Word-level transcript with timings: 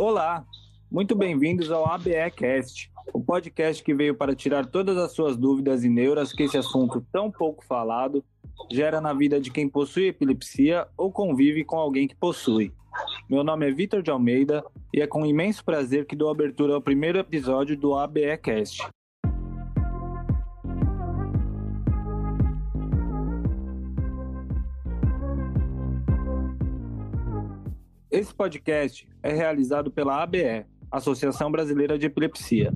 Olá, 0.00 0.46
muito 0.88 1.16
bem-vindos 1.16 1.72
ao 1.72 1.84
ABEcast, 1.84 2.88
o 3.12 3.20
podcast 3.20 3.82
que 3.82 3.92
veio 3.92 4.14
para 4.14 4.32
tirar 4.32 4.64
todas 4.64 4.96
as 4.96 5.10
suas 5.10 5.36
dúvidas 5.36 5.82
e 5.82 5.88
neuras 5.88 6.32
que 6.32 6.44
esse 6.44 6.56
assunto 6.56 7.04
tão 7.10 7.32
pouco 7.32 7.64
falado 7.64 8.24
gera 8.70 9.00
na 9.00 9.12
vida 9.12 9.40
de 9.40 9.50
quem 9.50 9.68
possui 9.68 10.06
epilepsia 10.06 10.86
ou 10.96 11.10
convive 11.10 11.64
com 11.64 11.76
alguém 11.76 12.06
que 12.06 12.14
possui. 12.14 12.72
Meu 13.28 13.42
nome 13.42 13.68
é 13.68 13.72
Vitor 13.72 14.00
de 14.00 14.08
Almeida 14.12 14.64
e 14.94 15.00
é 15.00 15.06
com 15.08 15.26
imenso 15.26 15.64
prazer 15.64 16.06
que 16.06 16.14
dou 16.14 16.30
abertura 16.30 16.76
ao 16.76 16.80
primeiro 16.80 17.18
episódio 17.18 17.76
do 17.76 17.96
ABEcast. 17.96 18.88
Esse 28.28 28.34
podcast 28.34 29.08
é 29.22 29.32
realizado 29.32 29.90
pela 29.90 30.22
ABE, 30.22 30.66
Associação 30.90 31.50
Brasileira 31.50 31.98
de 31.98 32.04
Epilepsia, 32.04 32.74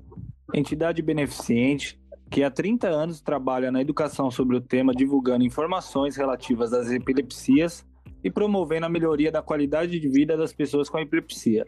entidade 0.54 1.02
beneficente 1.02 2.00
que 2.30 2.42
há 2.42 2.50
30 2.50 2.88
anos 2.88 3.20
trabalha 3.20 3.70
na 3.70 3.82
educação 3.82 4.30
sobre 4.30 4.56
o 4.56 4.62
tema, 4.62 4.94
divulgando 4.94 5.44
informações 5.44 6.16
relativas 6.16 6.72
às 6.72 6.90
epilepsias 6.90 7.86
e 8.24 8.30
promovendo 8.30 8.86
a 8.86 8.88
melhoria 8.88 9.30
da 9.30 9.42
qualidade 9.42 10.00
de 10.00 10.08
vida 10.08 10.38
das 10.38 10.54
pessoas 10.54 10.88
com 10.88 10.98
epilepsia. 10.98 11.66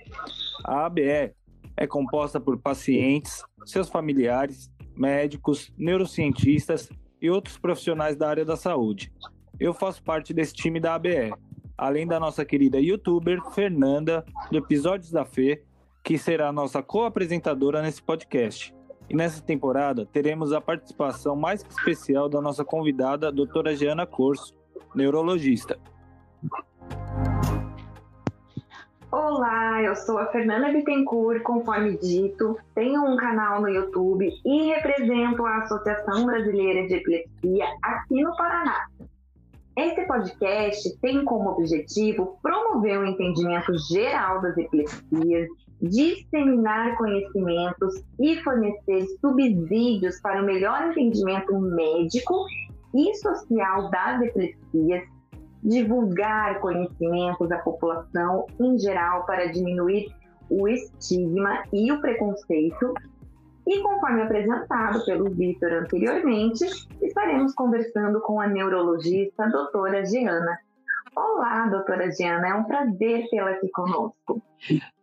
A 0.65 0.87
ABE 0.87 1.35
é 1.77 1.87
composta 1.87 2.41
por 2.41 2.59
pacientes, 2.59 3.43
seus 3.67 3.91
familiares, 3.91 4.71
médicos, 4.97 5.71
neurocientistas 5.77 6.89
e 7.21 7.29
outros 7.29 7.59
profissionais 7.59 8.17
da 8.17 8.31
área 8.31 8.47
da 8.47 8.57
saúde. 8.57 9.13
Eu 9.61 9.75
faço 9.75 10.03
parte 10.03 10.33
desse 10.33 10.55
time 10.55 10.81
da 10.81 10.95
ABE 10.95 11.33
além 11.77 12.07
da 12.07 12.21
nossa 12.21 12.45
querida 12.45 12.81
youtuber 12.81 13.43
Fernanda, 13.53 14.25
do 14.51 14.59
Episódios 14.59 15.11
da 15.11 15.25
Fê, 15.25 15.63
que 16.03 16.19
será 16.19 16.53
nossa 16.53 16.83
co-apresentadora 16.83 17.83
nesse 17.83 18.03
podcast. 18.03 18.75
E 19.09 19.15
nessa 19.15 19.43
temporada 19.43 20.07
teremos 20.07 20.53
a 20.53 20.61
participação 20.61 21.37
mais 21.37 21.65
especial 21.69 22.29
da 22.29 22.41
nossa 22.41 22.65
convidada, 22.65 23.31
doutora 23.31 23.77
Giana 23.77 24.07
Corso, 24.07 24.55
neurologista. 24.95 25.79
Olá, 29.11 29.81
eu 29.81 29.95
sou 29.95 30.19
a 30.19 30.27
Fernanda 30.27 30.73
Bittencourt, 30.73 31.41
conforme 31.43 31.97
dito, 31.99 32.59
tenho 32.75 33.01
um 33.05 33.17
canal 33.17 33.61
no 33.61 33.69
YouTube 33.69 34.29
e 34.45 34.73
represento 34.73 35.47
a 35.47 35.59
Associação 35.59 36.27
Brasileira 36.27 36.89
de 36.89 36.95
Epilepsia 36.95 37.67
aqui 37.81 38.21
no 38.23 38.37
Paraná. 38.37 38.89
Esse 39.77 40.07
podcast 40.07 40.99
tem 41.01 41.25
como 41.25 41.51
objetivo 41.51 42.39
promover 42.41 43.01
o 43.01 43.07
entendimento 43.07 43.77
geral 43.93 44.41
das 44.41 44.57
epilepsias, 44.57 45.49
disseminar 45.83 46.97
conhecimentos 46.97 48.05
e 48.21 48.37
fornecer 48.43 49.05
subsídios 49.21 50.21
para 50.21 50.43
o 50.43 50.47
melhor 50.47 50.91
entendimento 50.91 51.59
médico 51.59 52.47
e 52.95 53.15
social 53.17 53.91
das 53.91 54.23
epilepsias, 54.23 55.03
divulgar 55.65 56.61
conhecimentos 56.61 57.51
à 57.51 57.59
população 57.59 58.47
em 58.61 58.79
geral 58.79 59.27
para 59.27 59.47
diminuir 59.47 60.07
o 60.49 60.69
estigma 60.69 61.65
e 61.73 61.91
o 61.91 62.01
preconceito 62.01 62.95
e 63.67 63.81
conforme 63.81 64.23
apresentado 64.23 65.05
pelo 65.05 65.31
Vitor 65.31 65.73
anteriormente, 65.73 66.65
estaremos 67.03 67.55
conversando 67.55 68.21
com 68.21 68.41
a 68.41 68.47
neurologista 68.47 69.49
doutora 69.49 70.05
Giana. 70.05 70.59
Olá, 71.17 71.69
doutora 71.69 72.11
Giana, 72.11 72.49
é 72.49 72.55
um 72.55 72.65
prazer 72.65 73.29
tê-la 73.31 73.51
aqui 73.51 73.69
conosco. 73.71 74.43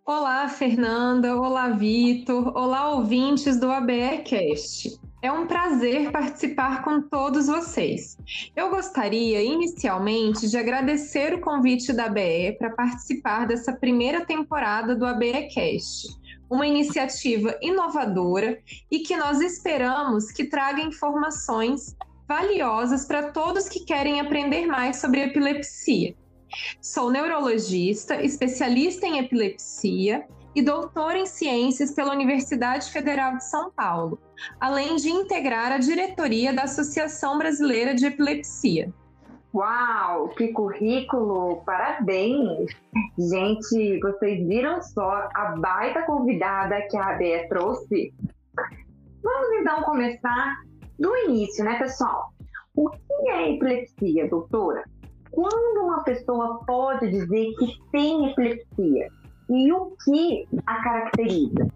Olá, 0.05 0.47
Fernanda. 0.47 1.35
Olá, 1.35 1.69
Vitor. 1.69 2.55
Olá, 2.55 2.91
ouvintes 2.91 3.59
do 3.59 3.71
ABEcast. 3.71 4.99
É 5.23 5.31
um 5.31 5.45
prazer 5.45 6.11
participar 6.11 6.83
com 6.83 7.01
todos 7.01 7.45
vocês. 7.45 8.17
Eu 8.55 8.71
gostaria, 8.71 9.41
inicialmente, 9.41 10.49
de 10.49 10.57
agradecer 10.57 11.35
o 11.35 11.41
convite 11.41 11.93
da 11.93 12.05
ABE 12.05 12.57
para 12.57 12.71
participar 12.71 13.45
dessa 13.45 13.71
primeira 13.71 14.25
temporada 14.25 14.95
do 14.95 15.05
ABEcast 15.05 16.19
uma 16.51 16.67
iniciativa 16.67 17.57
inovadora 17.61 18.59
e 18.91 18.99
que 18.99 19.15
nós 19.15 19.39
esperamos 19.39 20.33
que 20.33 20.43
traga 20.43 20.81
informações 20.81 21.95
valiosas 22.27 23.05
para 23.05 23.31
todos 23.31 23.69
que 23.69 23.85
querem 23.85 24.19
aprender 24.19 24.67
mais 24.67 24.97
sobre 24.97 25.21
epilepsia. 25.21 26.13
Sou 26.81 27.09
neurologista, 27.09 28.21
especialista 28.21 29.07
em 29.07 29.19
epilepsia 29.19 30.27
e 30.53 30.61
doutora 30.61 31.17
em 31.17 31.25
ciências 31.25 31.91
pela 31.91 32.11
Universidade 32.11 32.91
Federal 32.91 33.37
de 33.37 33.45
São 33.45 33.71
Paulo, 33.71 34.19
além 34.59 34.97
de 34.97 35.09
integrar 35.09 35.71
a 35.71 35.77
diretoria 35.77 36.51
da 36.51 36.63
Associação 36.63 37.37
Brasileira 37.37 37.95
de 37.95 38.05
Epilepsia. 38.05 38.93
Uau, 39.53 40.29
que 40.29 40.53
currículo! 40.53 41.61
Parabéns! 41.65 42.71
Gente, 43.19 43.99
vocês 43.99 44.47
viram 44.47 44.81
só 44.81 45.27
a 45.35 45.57
baita 45.57 46.03
convidada 46.03 46.81
que 46.89 46.95
a 46.95 47.09
ABE 47.09 47.49
trouxe? 47.49 48.13
Vamos 49.21 49.49
então 49.59 49.83
começar 49.83 50.55
do 50.97 51.13
início, 51.25 51.65
né, 51.65 51.77
pessoal? 51.77 52.31
O 52.73 52.89
que 52.89 53.29
é 53.29 53.51
epilepsia, 53.51 54.29
doutora? 54.29 54.85
Quando 55.31 55.85
uma 55.85 56.01
pessoa 56.05 56.63
pode 56.65 57.09
dizer 57.09 57.51
que 57.59 57.77
tem 57.91 58.31
epilepsia? 58.31 59.09
E 59.49 59.73
o 59.73 59.93
que 60.05 60.47
a 60.65 60.81
caracteriza? 60.81 61.67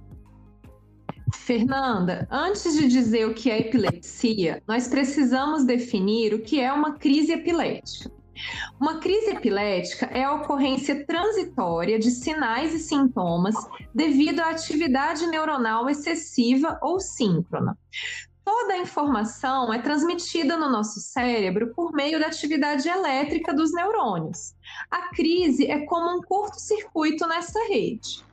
Fernanda, 1.45 2.27
antes 2.31 2.73
de 2.73 2.87
dizer 2.87 3.27
o 3.27 3.33
que 3.35 3.51
é 3.51 3.59
epilepsia, 3.59 4.63
nós 4.67 4.87
precisamos 4.87 5.63
definir 5.63 6.33
o 6.33 6.41
que 6.41 6.59
é 6.59 6.73
uma 6.73 6.93
crise 6.93 7.33
epilética. 7.33 8.11
Uma 8.81 8.97
crise 8.97 9.29
epilética 9.29 10.07
é 10.07 10.23
a 10.23 10.33
ocorrência 10.33 11.05
transitória 11.05 11.99
de 11.99 12.09
sinais 12.09 12.73
e 12.73 12.79
sintomas 12.79 13.53
devido 13.93 14.39
à 14.39 14.49
atividade 14.49 15.27
neuronal 15.27 15.87
excessiva 15.87 16.79
ou 16.81 16.99
síncrona. 16.99 17.77
Toda 18.43 18.73
a 18.73 18.79
informação 18.79 19.71
é 19.71 19.79
transmitida 19.79 20.57
no 20.57 20.67
nosso 20.67 20.99
cérebro 20.99 21.75
por 21.75 21.93
meio 21.93 22.19
da 22.19 22.25
atividade 22.25 22.89
elétrica 22.89 23.53
dos 23.53 23.71
neurônios. 23.71 24.55
A 24.89 25.09
crise 25.09 25.67
é 25.67 25.85
como 25.85 26.17
um 26.17 26.21
curto-circuito 26.23 27.27
nessa 27.27 27.59
rede. 27.67 28.24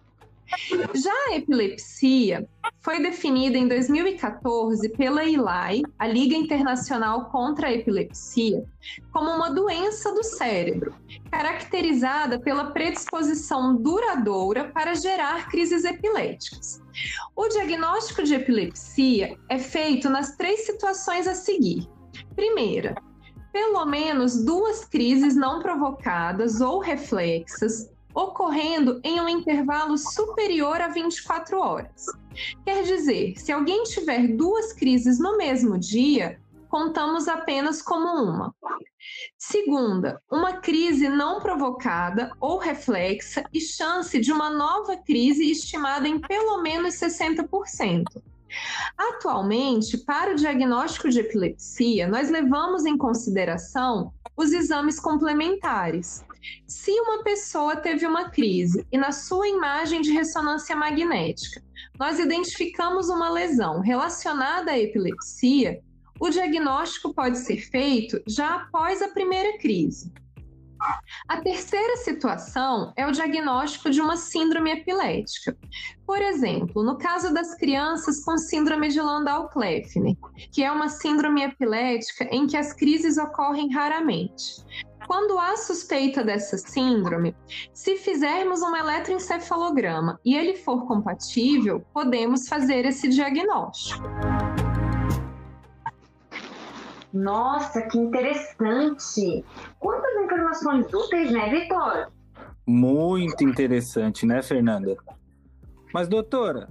Já 0.95 1.13
a 1.29 1.37
epilepsia 1.37 2.47
foi 2.81 3.01
definida 3.01 3.57
em 3.57 3.67
2014 3.67 4.89
pela 4.91 5.25
ILAI, 5.25 5.83
a 5.99 6.07
Liga 6.07 6.35
Internacional 6.35 7.27
contra 7.31 7.69
a 7.69 7.73
Epilepsia, 7.73 8.65
como 9.13 9.31
uma 9.31 9.51
doença 9.51 10.13
do 10.13 10.23
cérebro, 10.23 10.95
caracterizada 11.31 12.39
pela 12.41 12.71
predisposição 12.73 13.77
duradoura 13.77 14.71
para 14.73 14.95
gerar 14.95 15.49
crises 15.49 15.85
epiléticas. 15.85 16.83
O 17.35 17.49
diagnóstico 17.49 18.23
de 18.23 18.35
epilepsia 18.35 19.39
é 19.49 19.59
feito 19.59 20.11
nas 20.11 20.37
três 20.37 20.67
situações 20.67 21.27
a 21.27 21.35
seguir. 21.35 21.89
Primeira, 22.35 22.95
pelo 23.53 23.85
menos 23.85 24.45
duas 24.45 24.85
crises 24.85 25.37
não 25.37 25.61
provocadas 25.61 26.61
ou 26.61 26.81
reflexas 26.81 27.92
ocorrendo 28.15 29.01
em 29.03 29.21
um 29.21 29.29
intervalo 29.29 29.97
superior 29.97 30.81
a 30.81 30.89
24 30.89 31.59
horas. 31.59 32.07
Quer 32.65 32.83
dizer, 32.85 33.39
se 33.39 33.53
alguém 33.53 33.83
tiver 33.85 34.29
duas 34.29 34.73
crises 34.73 35.19
no 35.19 35.37
mesmo 35.37 35.79
dia, 35.79 36.41
contamos 36.69 37.29
apenas 37.29 37.83
como 37.83 38.09
uma. 38.09 38.55
Segunda, 39.37 40.23
uma 40.31 40.55
crise 40.55 41.09
não 41.09 41.41
provocada 41.41 42.33
ou 42.41 42.59
reflexa 42.59 43.45
e 43.53 43.61
chance 43.61 44.19
de 44.19 44.33
uma 44.33 44.49
nova 44.49 44.97
crise 44.97 45.51
estimada 45.51 46.09
em 46.09 46.19
pelo 46.19 46.63
menos 46.63 46.95
60%. 46.95 48.05
Atualmente, 48.97 49.99
para 49.99 50.33
o 50.33 50.35
diagnóstico 50.35 51.09
de 51.09 51.21
epilepsia, 51.21 52.07
nós 52.07 52.31
levamos 52.31 52.85
em 52.85 52.97
consideração 52.97 54.13
os 54.37 54.53
exames 54.53 54.99
complementares, 54.99 56.25
se 56.67 56.91
uma 57.01 57.23
pessoa 57.23 57.77
teve 57.77 58.07
uma 58.07 58.31
crise 58.31 58.87
e 58.91 58.99
na 58.99 59.13
sua 59.13 59.49
imagem 59.49 60.01
de 60.01 60.13
ressonância 60.13 60.75
magnética 60.75 61.63
nós 61.99 62.19
identificamos 62.19 63.09
uma 63.09 63.31
lesão 63.31 63.81
relacionada 63.81 64.73
à 64.73 64.79
epilepsia, 64.79 65.81
o 66.21 66.31
diagnóstico 66.31 67.13
pode 67.13 67.39
ser 67.39 67.59
feito 67.59 68.21
já 68.27 68.55
após 68.55 69.03
a 69.03 69.09
primeira 69.09 69.59
crise. 69.59 70.13
A 71.29 71.41
terceira 71.41 71.97
situação 71.99 72.93
é 72.97 73.07
o 73.07 73.13
diagnóstico 73.13 73.89
de 73.89 74.01
uma 74.01 74.17
síndrome 74.17 74.73
epilética. 74.73 75.57
Por 76.05 76.21
exemplo, 76.21 76.83
no 76.83 76.99
caso 76.99 77.33
das 77.33 77.55
crianças 77.55 78.25
com 78.25 78.37
síndrome 78.37 78.89
de 78.89 79.01
Landau-Kleffner, 79.01 80.17
que 80.53 80.63
é 80.63 80.73
uma 80.73 80.89
síndrome 80.89 81.45
epilética 81.45 82.25
em 82.33 82.47
que 82.47 82.57
as 82.57 82.73
crises 82.73 83.17
ocorrem 83.17 83.73
raramente. 83.73 84.65
Quando 85.07 85.39
há 85.39 85.57
suspeita 85.57 86.25
dessa 86.25 86.57
síndrome, 86.57 87.35
se 87.73 87.97
fizermos 87.97 88.63
um 88.63 88.75
eletroencefalograma 88.77 90.19
e 90.25 90.35
ele 90.35 90.57
for 90.57 90.87
compatível, 90.87 91.85
podemos 91.93 92.49
fazer 92.49 92.85
esse 92.85 93.09
diagnóstico. 93.09 94.03
Nossa, 97.13 97.83
que 97.83 97.99
interessante! 97.99 99.45
Quantas 99.79 100.25
informações 100.25 100.87
úteis, 100.93 101.31
né, 101.31 101.51
Vitor? 101.51 102.11
Muito 102.67 103.45
interessante, 103.45 104.25
né, 104.25 104.43
Fernanda? 104.43 104.97
Mas, 105.93 106.09
doutora, 106.09 106.71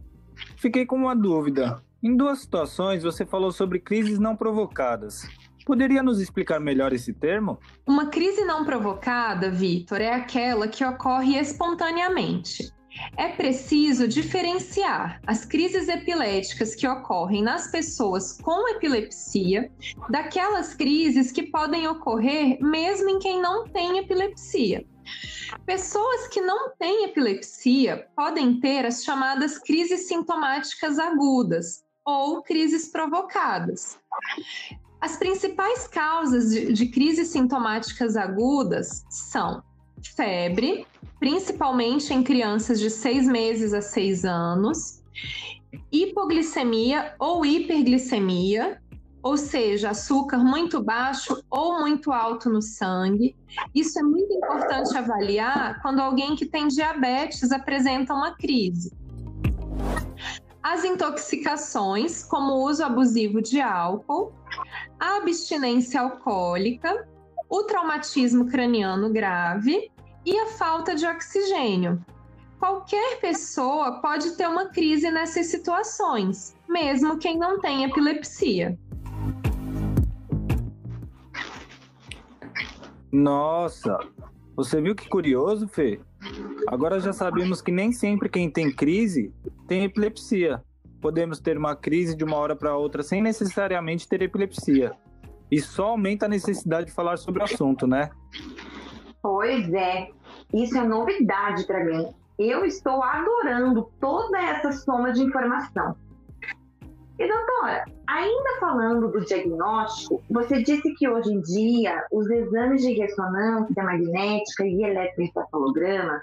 fiquei 0.56 0.86
com 0.86 0.96
uma 0.96 1.16
dúvida. 1.16 1.84
Em 2.02 2.18
duas 2.18 2.40
situações, 2.40 3.04
você 3.04 3.24
falou 3.24 3.52
sobre 3.52 3.80
crises 3.80 4.18
não 4.18 4.36
provocadas. 4.36 5.28
Poderia 5.66 6.02
nos 6.02 6.20
explicar 6.20 6.60
melhor 6.60 6.94
esse 6.94 7.14
termo? 7.14 7.60
Uma 7.86 8.08
crise 8.08 8.44
não 8.44 8.66
provocada, 8.66 9.50
Vitor, 9.52 10.02
é 10.02 10.14
aquela 10.14 10.68
que 10.68 10.84
ocorre 10.84 11.38
espontaneamente. 11.38 12.72
É 13.18 13.30
preciso 13.30 14.08
diferenciar 14.08 15.22
as 15.26 15.46
crises 15.46 15.88
epiléticas 15.88 16.76
que 16.76 16.88
ocorrem 16.88 17.42
nas 17.42 17.72
pessoas 17.72 18.38
com 18.42 18.68
epilepsia 18.70 19.72
daquelas 20.10 20.74
crises 20.74 21.32
que 21.32 21.44
podem 21.44 21.88
ocorrer 21.88 22.58
mesmo 22.62 23.10
em 23.10 23.20
quem 23.20 23.42
não 23.42 23.66
tem 23.68 24.00
epilepsia. 24.00 24.86
Pessoas 25.66 26.28
que 26.28 26.42
não 26.42 26.76
têm 26.78 27.06
epilepsia 27.06 28.08
podem 28.16 28.60
ter 28.60 28.86
as 28.86 29.04
chamadas 29.04 29.58
crises 29.58 30.08
sintomáticas 30.08 31.00
agudas 31.00 31.84
ou 32.06 32.42
crises 32.42 32.90
provocadas. 32.92 34.00
As 35.02 35.18
principais 35.18 35.88
causas 35.88 36.52
de, 36.52 36.72
de 36.72 36.88
crises 36.88 37.30
sintomáticas 37.30 38.16
agudas 38.16 39.04
são 39.10 39.64
febre, 40.16 40.86
principalmente 41.20 42.14
em 42.14 42.22
crianças 42.22 42.80
de 42.80 42.90
seis 42.92 43.28
meses 43.28 43.74
a 43.74 43.82
seis 43.82 44.24
anos, 44.24 45.02
hipoglicemia 45.92 47.16
ou 47.20 47.44
hiperglicemia, 47.44 48.80
ou 49.24 49.38
seja, 49.38 49.90
açúcar 49.90 50.40
muito 50.40 50.84
baixo 50.84 51.44
ou 51.50 51.80
muito 51.80 52.12
alto 52.12 52.50
no 52.50 52.62
sangue. 52.62 53.36
Isso 53.74 54.00
é 54.00 54.04
muito 54.04 54.32
importante 54.34 54.96
avaliar 54.98 55.82
quando 55.82 56.00
alguém 56.00 56.36
que 56.36 56.46
tem 56.46 56.68
diabetes 56.68 57.52
apresenta 57.52 58.14
uma 58.14 58.36
crise. 58.36 58.92
As 60.64 60.86
intoxicações, 60.86 62.24
como 62.24 62.54
o 62.54 62.64
uso 62.66 62.84
abusivo 62.84 63.42
de 63.42 63.60
álcool, 63.60 64.32
a 65.00 65.18
abstinência 65.18 66.02
alcoólica, 66.02 67.08
o 67.50 67.64
traumatismo 67.64 68.48
craniano 68.48 69.12
grave 69.12 69.92
e 70.24 70.38
a 70.38 70.48
falta 70.48 70.94
de 70.94 71.06
oxigênio. 71.06 72.04
Qualquer 72.60 73.20
pessoa 73.20 74.00
pode 74.02 74.38
ter 74.38 74.48
uma 74.48 74.68
crise 74.68 75.10
nessas 75.10 75.48
situações, 75.48 76.56
mesmo 76.70 77.18
quem 77.18 77.40
não 77.40 77.60
tem 77.60 77.84
epilepsia. 77.84 78.78
Nossa, 83.12 83.98
você 84.56 84.80
viu 84.80 84.96
que 84.96 85.10
curioso, 85.10 85.68
Fê? 85.68 86.00
Agora 86.68 87.00
já 87.00 87.12
sabemos 87.12 87.64
que 87.64 87.72
nem 87.72 87.92
sempre 87.92 88.30
quem 88.30 88.48
tem 88.50 88.72
crise 88.72 89.34
tem 89.72 89.86
epilepsia. 89.86 90.62
Podemos 91.00 91.40
ter 91.40 91.58
uma 91.58 91.78
crise 91.78 92.14
de 92.14 92.26
uma 92.26 92.36
hora 92.36 92.58
para 92.58 92.76
outra 92.76 93.02
sem 93.02 93.22
necessariamente 93.22 94.06
ter 94.06 94.22
epilepsia. 94.22 94.92
Isso 95.50 95.72
só 95.72 95.92
aumenta 95.92 96.26
a 96.26 96.30
necessidade 96.30 96.88
de 96.88 96.92
falar 96.92 97.16
sobre 97.16 97.40
o 97.40 97.46
assunto, 97.46 97.88
né? 97.88 98.10
Pois 99.22 99.74
é, 99.74 100.10
isso 100.54 100.78
é 100.78 100.84
novidade 100.86 101.66
para 101.66 101.86
mim. 101.86 102.14
Eu 102.38 102.66
estou 102.66 103.02
adorando 103.02 103.90
toda 104.02 104.38
essa 104.42 104.74
soma 104.74 105.14
de 105.14 105.24
informação. 105.24 105.96
E 107.18 107.26
doutora, 107.26 107.86
ainda 108.08 108.60
falando 108.60 109.10
do 109.10 109.22
diagnóstico, 109.22 110.22
você 110.30 110.62
disse 110.64 110.94
que 110.96 111.08
hoje 111.08 111.32
em 111.32 111.40
dia 111.40 112.06
os 112.12 112.30
exames 112.30 112.82
de 112.82 112.92
ressonância 112.92 113.82
magnética 113.82 114.66
e 114.66 114.84
eletroencefalograma 114.84 116.22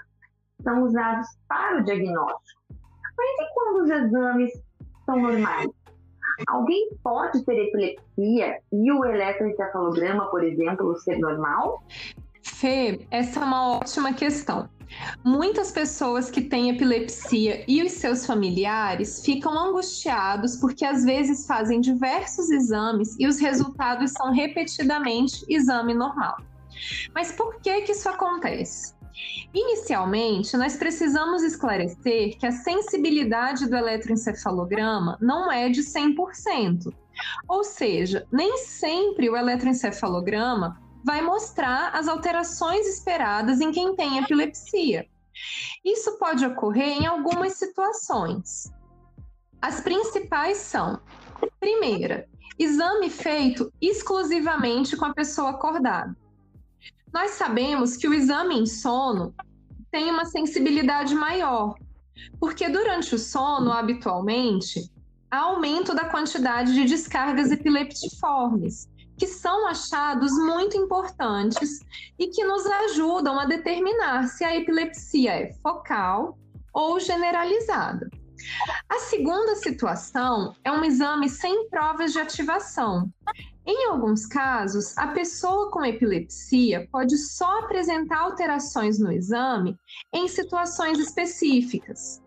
são 0.61 0.83
usados 0.83 1.27
para 1.47 1.79
o 1.79 1.83
diagnóstico. 1.83 2.58
Mas 3.19 3.47
e 3.47 3.53
quando 3.53 3.83
os 3.83 3.89
exames 3.89 4.51
são 5.05 5.19
normais? 5.19 5.69
Alguém 6.47 6.89
pode 7.03 7.43
ter 7.43 7.67
epilepsia 7.67 8.59
e 8.71 8.91
o 8.91 9.03
eletroencefalograma, 9.03 10.27
por 10.27 10.41
exemplo, 10.41 10.97
ser 10.97 11.19
normal? 11.19 11.83
Fê, 12.41 13.05
essa 13.11 13.41
é 13.41 13.43
uma 13.43 13.77
ótima 13.77 14.13
questão. 14.13 14.69
Muitas 15.23 15.71
pessoas 15.71 16.31
que 16.31 16.41
têm 16.41 16.69
epilepsia 16.69 17.63
e 17.67 17.83
os 17.83 17.91
seus 17.91 18.25
familiares 18.25 19.23
ficam 19.23 19.51
angustiados 19.51 20.55
porque 20.55 20.85
às 20.85 21.03
vezes 21.03 21.45
fazem 21.45 21.81
diversos 21.81 22.49
exames 22.49 23.15
e 23.19 23.27
os 23.27 23.37
resultados 23.39 24.11
são 24.13 24.31
repetidamente 24.31 25.45
exame 25.49 25.93
normal. 25.93 26.37
Mas 27.13 27.33
por 27.33 27.59
que 27.61 27.81
que 27.81 27.91
isso 27.91 28.07
acontece? 28.07 28.95
Inicialmente, 29.53 30.55
nós 30.55 30.75
precisamos 30.75 31.43
esclarecer 31.43 32.37
que 32.37 32.45
a 32.45 32.51
sensibilidade 32.51 33.67
do 33.67 33.75
eletroencefalograma 33.75 35.17
não 35.19 35.51
é 35.51 35.69
de 35.69 35.81
100%. 35.81 36.93
Ou 37.47 37.63
seja, 37.63 38.25
nem 38.31 38.57
sempre 38.57 39.29
o 39.29 39.35
eletroencefalograma 39.35 40.79
vai 41.03 41.21
mostrar 41.21 41.95
as 41.95 42.07
alterações 42.07 42.87
esperadas 42.87 43.59
em 43.59 43.71
quem 43.71 43.95
tem 43.95 44.17
epilepsia. 44.17 45.07
Isso 45.83 46.17
pode 46.17 46.45
ocorrer 46.45 47.01
em 47.01 47.05
algumas 47.05 47.53
situações. 47.53 48.71
As 49.61 49.81
principais 49.81 50.57
são: 50.57 50.99
primeira, 51.59 52.27
exame 52.57 53.09
feito 53.09 53.71
exclusivamente 53.81 54.95
com 54.95 55.05
a 55.05 55.13
pessoa 55.13 55.51
acordada. 55.51 56.15
Nós 57.13 57.31
sabemos 57.31 57.97
que 57.97 58.07
o 58.07 58.13
exame 58.13 58.55
em 58.55 58.65
sono 58.65 59.33
tem 59.91 60.09
uma 60.09 60.25
sensibilidade 60.25 61.15
maior, 61.15 61.75
porque 62.39 62.69
durante 62.69 63.15
o 63.15 63.19
sono, 63.19 63.71
habitualmente, 63.71 64.89
há 65.31 65.39
aumento 65.39 65.95
da 65.95 66.05
quantidade 66.05 66.73
de 66.73 66.85
descargas 66.85 67.51
epileptiformes, 67.51 68.87
que 69.17 69.27
são 69.27 69.67
achados 69.67 70.31
muito 70.31 70.77
importantes 70.77 71.81
e 72.17 72.27
que 72.27 72.43
nos 72.43 72.65
ajudam 72.65 73.39
a 73.39 73.45
determinar 73.45 74.27
se 74.27 74.43
a 74.43 74.55
epilepsia 74.55 75.31
é 75.31 75.53
focal 75.61 76.37
ou 76.73 76.99
generalizada. 76.99 78.09
A 78.87 78.99
segunda 78.99 79.55
situação 79.55 80.55
é 80.63 80.71
um 80.71 80.83
exame 80.83 81.29
sem 81.29 81.69
provas 81.69 82.13
de 82.13 82.19
ativação. 82.19 83.11
Em 83.65 83.87
alguns 83.89 84.25
casos, 84.25 84.97
a 84.97 85.07
pessoa 85.07 85.69
com 85.69 85.85
epilepsia 85.85 86.87
pode 86.91 87.17
só 87.17 87.59
apresentar 87.59 88.19
alterações 88.19 88.97
no 88.97 89.11
exame 89.11 89.77
em 90.13 90.27
situações 90.27 90.97
específicas. 90.97 92.21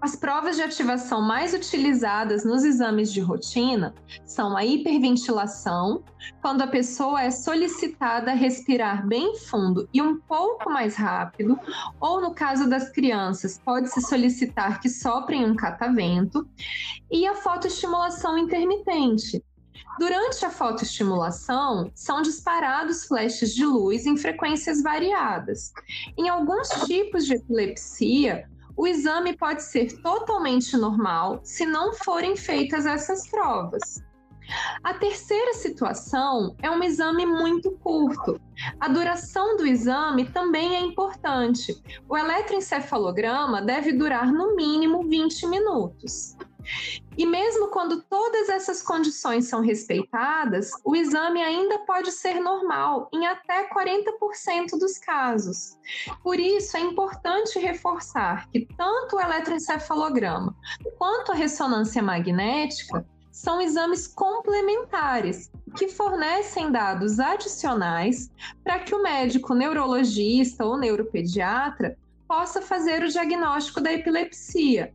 As 0.00 0.14
provas 0.14 0.54
de 0.54 0.62
ativação 0.62 1.20
mais 1.20 1.52
utilizadas 1.52 2.44
nos 2.44 2.62
exames 2.62 3.12
de 3.12 3.20
rotina 3.20 3.92
são 4.24 4.56
a 4.56 4.64
hiperventilação, 4.64 6.04
quando 6.40 6.62
a 6.62 6.68
pessoa 6.68 7.20
é 7.20 7.32
solicitada 7.32 8.30
a 8.30 8.34
respirar 8.34 9.04
bem 9.04 9.36
fundo 9.36 9.88
e 9.92 10.00
um 10.00 10.20
pouco 10.20 10.70
mais 10.70 10.94
rápido, 10.94 11.58
ou 12.00 12.20
no 12.20 12.32
caso 12.32 12.70
das 12.70 12.90
crianças, 12.90 13.60
pode-se 13.64 14.00
solicitar 14.00 14.80
que 14.80 14.88
soprem 14.88 15.44
um 15.44 15.56
catavento, 15.56 16.48
e 17.10 17.26
a 17.26 17.34
fotoestimulação 17.34 18.38
intermitente, 18.38 19.42
Durante 19.98 20.44
a 20.44 20.50
fotoestimulação, 20.50 21.90
são 21.94 22.22
disparados 22.22 23.04
flashes 23.04 23.54
de 23.54 23.64
luz 23.64 24.06
em 24.06 24.16
frequências 24.16 24.82
variadas. 24.82 25.72
Em 26.16 26.28
alguns 26.28 26.68
tipos 26.86 27.26
de 27.26 27.34
epilepsia, 27.34 28.48
o 28.76 28.86
exame 28.86 29.36
pode 29.36 29.64
ser 29.64 30.00
totalmente 30.00 30.76
normal 30.76 31.40
se 31.42 31.66
não 31.66 31.92
forem 31.92 32.36
feitas 32.36 32.86
essas 32.86 33.28
provas. 33.28 34.00
A 34.82 34.94
terceira 34.94 35.52
situação 35.54 36.54
é 36.62 36.70
um 36.70 36.82
exame 36.82 37.26
muito 37.26 37.72
curto. 37.72 38.40
A 38.80 38.88
duração 38.88 39.56
do 39.56 39.66
exame 39.66 40.26
também 40.26 40.76
é 40.76 40.80
importante. 40.80 41.76
O 42.08 42.16
eletroencefalograma 42.16 43.60
deve 43.60 43.92
durar 43.92 44.32
no 44.32 44.56
mínimo 44.56 45.06
20 45.06 45.46
minutos. 45.48 46.36
E 47.16 47.26
mesmo 47.26 47.68
quando 47.68 48.02
todas 48.02 48.48
essas 48.48 48.82
condições 48.82 49.48
são 49.48 49.60
respeitadas, 49.60 50.70
o 50.84 50.94
exame 50.94 51.42
ainda 51.42 51.78
pode 51.80 52.12
ser 52.12 52.40
normal 52.40 53.08
em 53.12 53.26
até 53.26 53.68
40% 53.68 54.78
dos 54.78 54.98
casos. 54.98 55.76
Por 56.22 56.38
isso, 56.38 56.76
é 56.76 56.80
importante 56.80 57.58
reforçar 57.58 58.48
que 58.50 58.66
tanto 58.76 59.16
o 59.16 59.20
eletroencefalograma 59.20 60.54
quanto 60.96 61.32
a 61.32 61.34
ressonância 61.34 62.02
magnética 62.02 63.04
são 63.32 63.60
exames 63.60 64.08
complementares, 64.08 65.50
que 65.76 65.86
fornecem 65.86 66.72
dados 66.72 67.20
adicionais 67.20 68.30
para 68.64 68.80
que 68.80 68.92
o 68.92 69.02
médico 69.02 69.54
neurologista 69.54 70.64
ou 70.64 70.76
neuropediatra 70.76 71.96
possa 72.26 72.60
fazer 72.60 73.02
o 73.04 73.08
diagnóstico 73.08 73.80
da 73.80 73.92
epilepsia. 73.92 74.92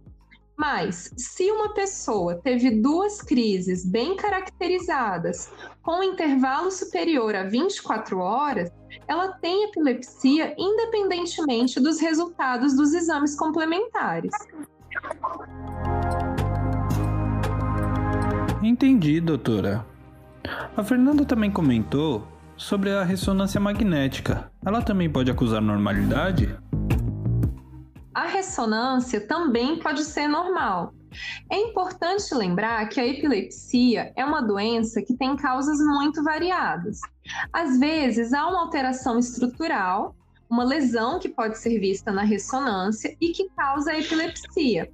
Mas, 0.57 1.11
se 1.17 1.49
uma 1.51 1.73
pessoa 1.73 2.35
teve 2.35 2.69
duas 2.81 3.21
crises 3.21 3.85
bem 3.85 4.15
caracterizadas, 4.15 5.51
com 5.81 5.99
um 5.99 6.03
intervalo 6.03 6.71
superior 6.71 7.35
a 7.35 7.43
24 7.43 8.19
horas, 8.19 8.69
ela 9.07 9.29
tem 9.39 9.65
epilepsia 9.65 10.53
independentemente 10.57 11.79
dos 11.79 11.99
resultados 11.99 12.75
dos 12.75 12.93
exames 12.93 13.35
complementares. 13.35 14.31
Entendi, 18.61 19.19
doutora. 19.19 19.85
A 20.77 20.83
Fernanda 20.83 21.25
também 21.25 21.51
comentou 21.51 22.27
sobre 22.55 22.91
a 22.91 23.03
ressonância 23.03 23.59
magnética. 23.59 24.51
Ela 24.65 24.81
também 24.81 25.09
pode 25.09 25.31
acusar 25.31 25.61
normalidade? 25.61 26.55
A 28.13 28.27
ressonância 28.27 29.19
também 29.19 29.79
pode 29.79 30.03
ser 30.03 30.27
normal. 30.27 30.93
É 31.51 31.57
importante 31.57 32.33
lembrar 32.33 32.87
que 32.89 32.99
a 32.99 33.07
epilepsia 33.07 34.11
é 34.15 34.23
uma 34.25 34.41
doença 34.41 35.01
que 35.01 35.15
tem 35.15 35.35
causas 35.35 35.79
muito 35.79 36.23
variadas. 36.23 36.99
Às 37.51 37.79
vezes, 37.79 38.33
há 38.33 38.47
uma 38.47 38.61
alteração 38.61 39.17
estrutural, 39.17 40.15
uma 40.49 40.63
lesão 40.63 41.19
que 41.19 41.29
pode 41.29 41.57
ser 41.57 41.79
vista 41.79 42.11
na 42.11 42.23
ressonância 42.23 43.15
e 43.19 43.29
que 43.29 43.49
causa 43.49 43.91
a 43.91 43.99
epilepsia. 43.99 44.91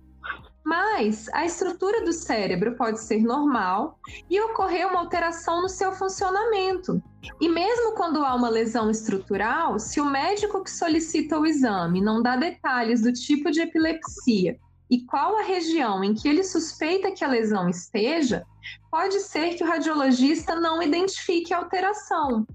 Mas 0.70 1.28
a 1.34 1.44
estrutura 1.48 2.06
do 2.06 2.14
cérebro 2.14 2.76
pode 2.76 3.00
ser 3.00 3.24
normal 3.24 3.98
e 4.30 4.40
ocorrer 4.40 4.88
uma 4.88 5.00
alteração 5.00 5.64
no 5.64 5.68
seu 5.68 5.92
funcionamento. 5.94 7.02
E 7.42 7.50
mesmo 7.50 7.96
quando 7.96 8.24
há 8.24 8.36
uma 8.36 8.50
lesão 8.50 8.88
estrutural, 8.92 9.80
se 9.80 10.00
o 10.00 10.06
médico 10.06 10.64
que 10.64 10.70
solicita 10.70 11.40
o 11.40 11.48
exame 11.48 12.00
não 12.02 12.22
dá 12.22 12.36
detalhes 12.36 13.02
do 13.02 13.12
tipo 13.12 13.50
de 13.50 13.62
epilepsia 13.62 14.60
e 14.89 15.01
qual 15.05 15.38
a 15.38 15.43
região 15.43 16.03
em 16.03 16.13
que 16.13 16.27
ele 16.27 16.43
suspeita 16.43 17.12
que 17.12 17.24
a 17.24 17.27
lesão 17.27 17.69
esteja, 17.69 18.46
pode 18.89 19.19
ser 19.19 19.55
que 19.55 19.63
o 19.63 19.67
radiologista 19.67 20.55
não 20.55 20.81
identifique 20.81 21.53
a 21.53 21.58
alteração. 21.58 22.46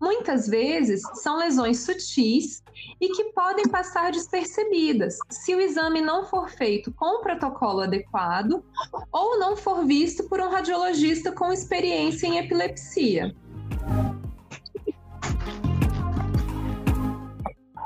Muitas 0.00 0.46
vezes 0.46 1.02
são 1.14 1.36
lesões 1.36 1.80
sutis 1.80 2.62
e 3.00 3.08
que 3.08 3.24
podem 3.32 3.68
passar 3.68 4.12
despercebidas 4.12 5.18
se 5.28 5.54
o 5.54 5.60
exame 5.60 6.00
não 6.00 6.24
for 6.24 6.48
feito 6.48 6.92
com 6.92 7.18
o 7.18 7.20
protocolo 7.20 7.80
adequado 7.80 8.64
ou 9.12 9.38
não 9.38 9.56
for 9.56 9.84
visto 9.84 10.28
por 10.28 10.40
um 10.40 10.48
radiologista 10.48 11.32
com 11.32 11.52
experiência 11.52 12.26
em 12.26 12.38
epilepsia. 12.38 13.34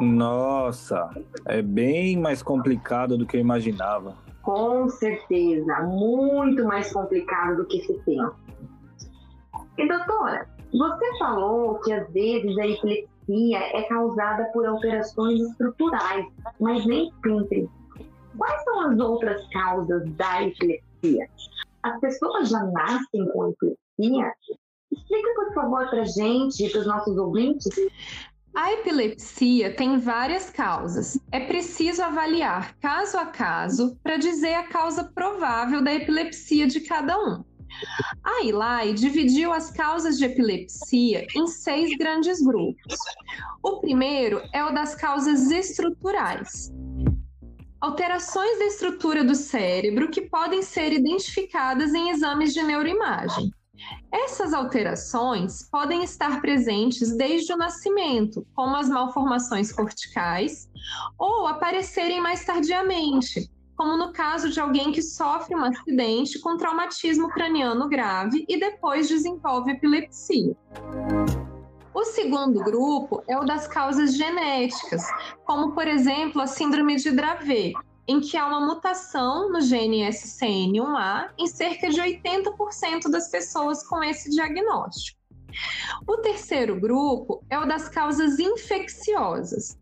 Nossa, 0.00 1.10
é 1.46 1.62
bem 1.62 2.18
mais 2.18 2.42
complicado 2.42 3.16
do 3.16 3.26
que 3.26 3.36
eu 3.36 3.40
imaginava. 3.40 4.16
Com 4.42 4.88
certeza, 4.88 5.82
muito 5.82 6.64
mais 6.64 6.92
complicado 6.92 7.56
do 7.56 7.66
que 7.66 7.80
se 7.82 7.94
tem. 8.00 8.20
E 9.78 9.88
doutora, 9.88 10.46
você 10.72 11.18
falou 11.18 11.76
que 11.80 11.92
às 11.92 12.10
vezes 12.12 12.56
a 12.58 12.66
epilepsia 12.66 13.58
é 13.58 13.82
causada 13.88 14.44
por 14.52 14.66
alterações 14.66 15.40
estruturais, 15.40 16.26
mas 16.60 16.84
nem 16.84 17.12
sempre. 17.24 17.68
Quais 18.36 18.64
são 18.64 18.80
as 18.90 18.98
outras 18.98 19.48
causas 19.52 20.04
da 20.10 20.42
epilepsia? 20.42 21.28
As 21.82 22.00
pessoas 22.00 22.50
já 22.50 22.62
nascem 22.64 23.28
com 23.32 23.48
epilepsia? 23.48 24.32
Explica, 24.92 25.34
por 25.34 25.54
favor, 25.54 25.90
para 25.90 26.04
gente 26.04 26.68
para 26.70 26.80
os 26.80 26.86
nossos 26.86 27.16
ouvintes. 27.16 27.74
A 28.54 28.72
epilepsia 28.72 29.74
tem 29.74 29.98
várias 29.98 30.48
causas. 30.48 31.18
É 31.32 31.40
preciso 31.40 32.02
avaliar 32.02 32.76
caso 32.78 33.18
a 33.18 33.26
caso 33.26 33.98
para 34.00 34.16
dizer 34.16 34.54
a 34.54 34.62
causa 34.62 35.02
provável 35.12 35.82
da 35.82 35.92
epilepsia 35.92 36.68
de 36.68 36.80
cada 36.80 37.18
um. 37.18 37.44
A 38.22 38.44
ILAI 38.44 38.92
dividiu 38.92 39.52
as 39.52 39.72
causas 39.72 40.18
de 40.18 40.26
epilepsia 40.26 41.26
em 41.34 41.48
seis 41.48 41.96
grandes 41.96 42.40
grupos. 42.40 42.96
O 43.60 43.80
primeiro 43.80 44.40
é 44.52 44.64
o 44.64 44.70
das 44.70 44.94
causas 44.94 45.50
estruturais. 45.50 46.72
Alterações 47.80 48.58
da 48.60 48.66
estrutura 48.66 49.24
do 49.24 49.34
cérebro 49.34 50.08
que 50.08 50.22
podem 50.22 50.62
ser 50.62 50.92
identificadas 50.92 51.92
em 51.92 52.10
exames 52.10 52.54
de 52.54 52.62
neuroimagem. 52.62 53.50
Essas 54.12 54.54
alterações 54.54 55.68
podem 55.70 56.04
estar 56.04 56.40
presentes 56.40 57.16
desde 57.16 57.52
o 57.52 57.56
nascimento, 57.56 58.46
como 58.54 58.76
as 58.76 58.88
malformações 58.88 59.72
corticais, 59.72 60.68
ou 61.18 61.46
aparecerem 61.46 62.20
mais 62.20 62.44
tardiamente, 62.44 63.50
como 63.76 63.96
no 63.96 64.12
caso 64.12 64.50
de 64.50 64.60
alguém 64.60 64.92
que 64.92 65.02
sofre 65.02 65.54
um 65.54 65.64
acidente 65.64 66.38
com 66.38 66.56
traumatismo 66.56 67.28
craniano 67.28 67.88
grave 67.88 68.44
e 68.48 68.58
depois 68.58 69.08
desenvolve 69.08 69.72
epilepsia. 69.72 70.56
O 71.92 72.04
segundo 72.04 72.62
grupo 72.62 73.22
é 73.28 73.38
o 73.38 73.44
das 73.44 73.66
causas 73.66 74.16
genéticas, 74.16 75.02
como 75.44 75.72
por 75.72 75.86
exemplo 75.86 76.40
a 76.40 76.46
síndrome 76.46 76.96
de 76.96 77.10
Dravet, 77.10 77.74
em 78.06 78.20
que 78.20 78.36
há 78.36 78.46
uma 78.46 78.60
mutação 78.60 79.50
no 79.50 79.60
gene 79.60 80.06
SCN1A 80.08 81.30
em 81.38 81.46
cerca 81.46 81.88
de 81.88 82.00
80% 82.00 83.10
das 83.10 83.28
pessoas 83.28 83.86
com 83.86 84.02
esse 84.02 84.30
diagnóstico. 84.30 85.18
O 86.06 86.18
terceiro 86.18 86.78
grupo 86.78 87.44
é 87.48 87.58
o 87.58 87.66
das 87.66 87.88
causas 87.88 88.38
infecciosas. 88.38 89.78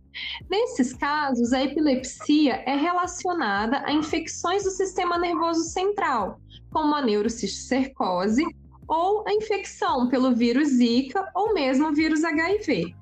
Nesses 0.51 0.93
casos, 0.93 1.53
a 1.53 1.63
epilepsia 1.63 2.63
é 2.67 2.77
relacionada 2.77 3.83
a 3.87 3.93
infecções 3.93 4.65
do 4.65 4.71
sistema 4.71 5.17
nervoso 5.17 5.65
central, 5.65 6.39
como 6.71 6.95
a 6.95 7.03
neurocisticercose 7.03 8.45
ou 8.87 9.27
a 9.27 9.33
infecção 9.33 10.09
pelo 10.09 10.35
vírus 10.35 10.69
Zika 10.69 11.31
ou 11.35 11.55
mesmo 11.55 11.95
vírus 11.95 12.23
HIV. 12.25 12.95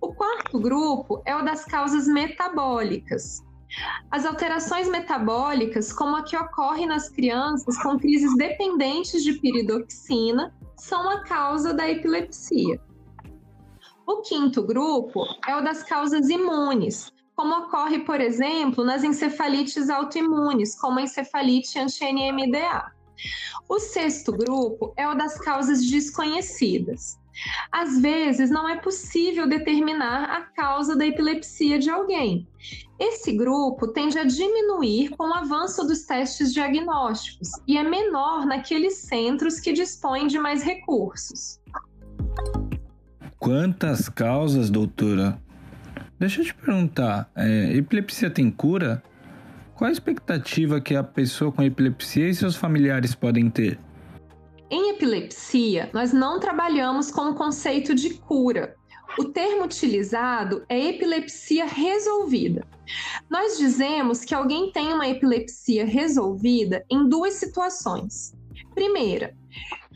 O 0.00 0.12
quarto 0.12 0.58
grupo 0.58 1.22
é 1.24 1.34
o 1.34 1.42
das 1.42 1.64
causas 1.64 2.06
metabólicas. 2.06 3.42
As 4.10 4.26
alterações 4.26 4.88
metabólicas, 4.88 5.92
como 5.92 6.16
a 6.16 6.22
que 6.22 6.36
ocorre 6.36 6.86
nas 6.86 7.08
crianças 7.08 7.80
com 7.82 7.98
crises 7.98 8.36
dependentes 8.36 9.22
de 9.22 9.34
piridoxina, 9.34 10.54
são 10.76 11.08
a 11.08 11.22
causa 11.24 11.72
da 11.72 11.88
epilepsia. 11.88 12.80
O 14.06 14.20
quinto 14.20 14.62
grupo 14.62 15.24
é 15.46 15.56
o 15.56 15.62
das 15.62 15.82
causas 15.82 16.28
imunes, 16.28 17.12
como 17.34 17.54
ocorre, 17.54 18.00
por 18.00 18.20
exemplo, 18.20 18.84
nas 18.84 19.02
encefalites 19.02 19.88
autoimunes, 19.88 20.78
como 20.78 20.98
a 20.98 21.02
encefalite 21.02 21.78
anti-NMDA. 21.78 22.92
O 23.68 23.78
sexto 23.78 24.32
grupo 24.32 24.92
é 24.96 25.08
o 25.08 25.14
das 25.14 25.38
causas 25.38 25.86
desconhecidas. 25.86 27.18
Às 27.70 28.00
vezes, 28.00 28.50
não 28.50 28.68
é 28.68 28.76
possível 28.76 29.46
determinar 29.46 30.24
a 30.24 30.42
causa 30.42 30.96
da 30.96 31.06
epilepsia 31.06 31.78
de 31.78 31.90
alguém. 31.90 32.46
Esse 32.98 33.32
grupo 33.32 33.88
tende 33.88 34.18
a 34.18 34.24
diminuir 34.24 35.10
com 35.10 35.24
o 35.24 35.34
avanço 35.34 35.84
dos 35.84 36.02
testes 36.02 36.52
diagnósticos 36.52 37.48
e 37.66 37.76
é 37.76 37.82
menor 37.82 38.46
naqueles 38.46 38.98
centros 38.98 39.58
que 39.58 39.72
dispõem 39.72 40.26
de 40.26 40.38
mais 40.38 40.62
recursos. 40.62 41.60
Quantas 43.38 44.08
causas, 44.08 44.70
doutora? 44.70 45.36
Deixa 46.18 46.40
eu 46.40 46.44
te 46.44 46.54
perguntar, 46.54 47.28
é, 47.34 47.72
epilepsia 47.76 48.30
tem 48.30 48.48
cura? 48.48 49.02
Qual 49.74 49.88
a 49.88 49.92
expectativa 49.92 50.80
que 50.80 50.94
a 50.94 51.02
pessoa 51.02 51.50
com 51.50 51.60
epilepsia 51.60 52.28
e 52.28 52.34
seus 52.36 52.54
familiares 52.54 53.16
podem 53.16 53.50
ter? 53.50 53.80
Em 54.72 54.88
epilepsia, 54.88 55.90
nós 55.92 56.14
não 56.14 56.40
trabalhamos 56.40 57.10
com 57.10 57.28
o 57.28 57.34
conceito 57.34 57.94
de 57.94 58.14
cura. 58.14 58.74
O 59.18 59.24
termo 59.26 59.64
utilizado 59.64 60.64
é 60.66 60.88
epilepsia 60.88 61.66
resolvida. 61.66 62.66
Nós 63.28 63.58
dizemos 63.58 64.24
que 64.24 64.34
alguém 64.34 64.72
tem 64.72 64.94
uma 64.94 65.06
epilepsia 65.06 65.84
resolvida 65.84 66.86
em 66.90 67.06
duas 67.06 67.34
situações. 67.34 68.34
Primeira, 68.74 69.36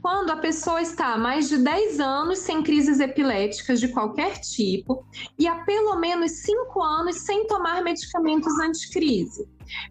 quando 0.03 0.29
a 0.29 0.37
pessoa 0.37 0.83
está 0.83 1.15
há 1.15 1.19
mais 1.19 1.49
de 1.49 1.57
10 1.57 1.99
anos 1.99 2.41
sem 2.41 2.63
crises 2.63 3.01
epiléticas 3.01 3.81
de 3.81 3.89
qualquer 3.89 4.43
tipo 4.43 5.07
e 5.39 5.49
há 5.49 5.55
pelo 5.65 5.97
menos 5.97 6.33
5 6.33 6.83
anos 6.83 7.21
sem 7.21 7.47
tomar 7.47 7.83
medicamentos 7.83 8.53
anticrise. 8.59 9.49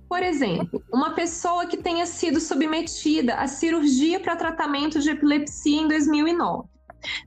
Por 0.07 0.21
exemplo, 0.23 0.81
uma 0.91 1.11
pessoa 1.11 1.65
que 1.65 1.77
tenha 1.77 2.05
sido 2.05 2.39
submetida 2.39 3.35
à 3.35 3.47
cirurgia 3.47 4.19
para 4.19 4.35
tratamento 4.35 4.99
de 4.99 5.09
epilepsia 5.09 5.81
em 5.81 5.87
2009 5.87 6.67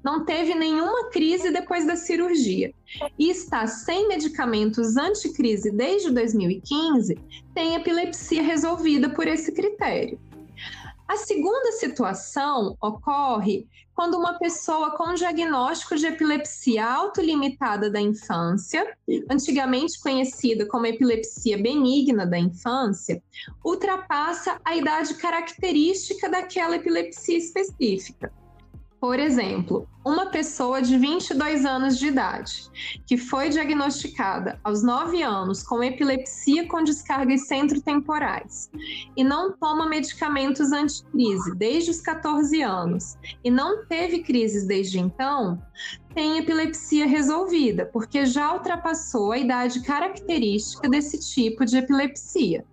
não 0.03 0.25
teve 0.25 0.55
nenhuma 0.55 1.09
crise 1.11 1.51
depois 1.51 1.87
da 1.87 1.97
cirurgia 1.97 2.73
e 3.19 3.31
está 3.31 3.67
sem 3.67 4.09
medicamentos 4.09 4.97
anticrise 4.97 5.71
desde 5.71 6.11
2015, 6.11 7.17
tem 7.55 7.75
epilepsia 7.75 8.43
resolvida 8.43 9.11
por 9.11 9.27
esse 9.27 9.53
critério. 9.53 10.19
A 11.09 11.17
segunda 11.17 11.73
situação 11.73 12.77
ocorre 12.83 13.67
quando 13.95 14.19
uma 14.19 14.39
pessoa 14.39 14.95
com 14.95 15.15
diagnóstico 15.15 15.97
de 15.97 16.07
epilepsia 16.07 16.85
autolimitada 16.85 17.91
da 17.91 17.99
infância, 17.99 18.95
antigamente 19.31 19.99
conhecida 19.99 20.67
como 20.67 20.85
epilepsia 20.85 21.57
benigna 21.57 22.27
da 22.27 22.39
infância, 22.39 23.23
ultrapassa 23.65 24.61
a 24.63 24.77
idade 24.77 25.15
característica 25.15 26.29
daquela 26.29 26.77
epilepsia 26.77 27.39
específica. 27.39 28.31
Por 29.01 29.21
exemplo, 29.21 29.89
uma 30.05 30.27
pessoa 30.27 30.83
de 30.83 30.99
22 30.99 31.65
anos 31.65 31.99
de 31.99 32.09
idade, 32.09 32.69
que 33.07 33.17
foi 33.17 33.49
diagnosticada 33.49 34.59
aos 34.65 34.83
9 34.83 35.23
anos 35.23 35.63
com 35.63 35.85
epilepsia 35.85 36.67
com 36.67 36.83
descargas 36.83 37.47
centrotemporais 37.47 38.69
e 39.17 39.23
não 39.23 39.53
toma 39.57 39.89
medicamentos 39.89 40.73
anticrise 40.73 41.55
desde 41.55 41.93
os 41.93 42.01
14 42.01 42.61
anos 42.61 43.17
e 43.45 43.51
não 43.51 43.87
teve 43.87 44.21
crises 44.25 44.67
desde 44.67 44.99
então, 44.99 45.63
tem 46.13 46.39
epilepsia 46.39 47.07
resolvida, 47.07 47.87
porque 47.87 48.27
já 48.27 48.53
ultrapassou 48.53 49.31
a 49.31 49.39
idade 49.39 49.81
característica 49.83 50.89
desse 50.89 51.21
tipo 51.21 51.65
de 51.65 51.77
epilepsia. 51.77 52.65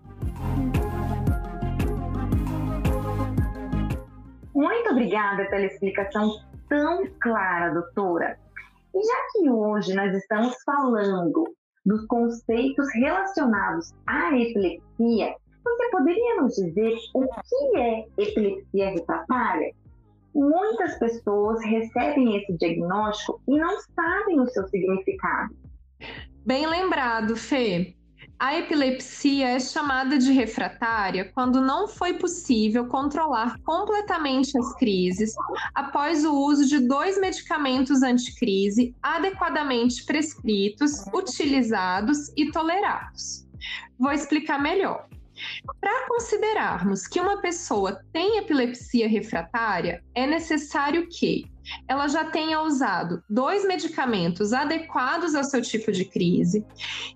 Obrigada 4.95 5.45
pela 5.49 5.65
explicação 5.65 6.39
tão 6.69 7.05
clara, 7.21 7.73
doutora. 7.73 8.39
E 8.93 9.05
já 9.05 9.17
que 9.33 9.49
hoje 9.49 9.93
nós 9.93 10.15
estamos 10.15 10.55
falando 10.65 11.43
dos 11.85 12.05
conceitos 12.07 12.87
relacionados 12.93 13.93
à 14.07 14.33
epilepsia, 14.33 15.35
você 15.63 15.89
poderia 15.91 16.41
nos 16.41 16.55
dizer 16.55 16.95
o 17.13 17.27
que 17.27 17.77
é 17.77 18.05
epilepsia 18.17 18.91
refratária? 18.91 19.73
Muitas 20.33 20.97
pessoas 20.97 21.63
recebem 21.65 22.37
esse 22.37 22.53
diagnóstico 22.57 23.41
e 23.47 23.57
não 23.57 23.77
sabem 23.95 24.39
o 24.39 24.47
seu 24.47 24.65
significado. 24.67 25.53
Bem 26.45 26.65
lembrado, 26.67 27.35
Fê. 27.35 27.95
A 28.37 28.57
epilepsia 28.57 29.47
é 29.47 29.59
chamada 29.59 30.17
de 30.17 30.31
refratária 30.31 31.31
quando 31.33 31.61
não 31.61 31.87
foi 31.87 32.15
possível 32.15 32.85
controlar 32.87 33.57
completamente 33.61 34.57
as 34.57 34.75
crises 34.75 35.33
após 35.73 36.25
o 36.25 36.33
uso 36.33 36.65
de 36.67 36.79
dois 36.79 37.17
medicamentos 37.19 38.03
anticrise 38.03 38.93
adequadamente 39.01 40.03
prescritos, 40.05 41.05
utilizados 41.13 42.29
e 42.35 42.51
tolerados. 42.51 43.47
Vou 43.97 44.11
explicar 44.11 44.61
melhor. 44.61 45.07
Para 45.79 46.07
considerarmos 46.07 47.07
que 47.07 47.19
uma 47.19 47.41
pessoa 47.41 47.99
tem 48.11 48.37
epilepsia 48.37 49.07
refratária, 49.07 50.03
é 50.13 50.25
necessário 50.25 51.07
que 51.09 51.45
ela 51.87 52.07
já 52.07 52.25
tenha 52.25 52.61
usado 52.61 53.23
dois 53.29 53.65
medicamentos 53.65 54.53
adequados 54.53 55.33
ao 55.35 55.43
seu 55.43 55.61
tipo 55.61 55.91
de 55.91 56.05
crise, 56.05 56.65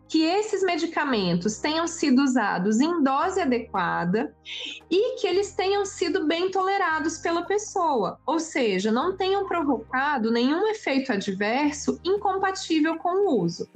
que 0.07 0.23
esses 0.23 0.63
medicamentos 0.63 1.59
tenham 1.59 1.88
sido 1.88 2.23
usados 2.23 2.79
em 2.79 3.03
dose 3.03 3.41
adequada 3.41 4.33
e 4.89 5.19
que 5.19 5.27
eles 5.27 5.53
tenham 5.53 5.85
sido 5.85 6.25
bem 6.25 6.49
tolerados 6.49 7.19
pela 7.19 7.43
pessoa, 7.43 8.19
ou 8.25 8.39
seja, 8.39 8.91
não 8.91 9.15
tenham 9.15 9.47
provocado 9.47 10.31
nenhum 10.31 10.67
efeito 10.67 11.11
adverso 11.11 11.99
incompatível 12.03 12.97
com 12.97 13.27
o 13.27 13.43
uso. 13.43 13.69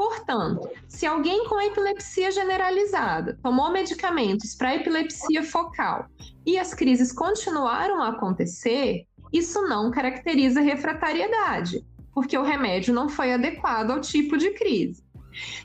Portanto, 0.00 0.66
se 0.88 1.04
alguém 1.06 1.46
com 1.46 1.60
epilepsia 1.60 2.30
generalizada 2.30 3.38
tomou 3.42 3.70
medicamentos 3.70 4.54
para 4.54 4.74
epilepsia 4.74 5.42
focal 5.42 6.06
e 6.46 6.58
as 6.58 6.72
crises 6.72 7.12
continuaram 7.12 8.02
a 8.02 8.08
acontecer, 8.08 9.04
isso 9.30 9.60
não 9.68 9.90
caracteriza 9.90 10.62
refratariedade, 10.62 11.84
porque 12.14 12.38
o 12.38 12.42
remédio 12.42 12.94
não 12.94 13.10
foi 13.10 13.34
adequado 13.34 13.90
ao 13.90 14.00
tipo 14.00 14.38
de 14.38 14.52
crise. 14.52 15.04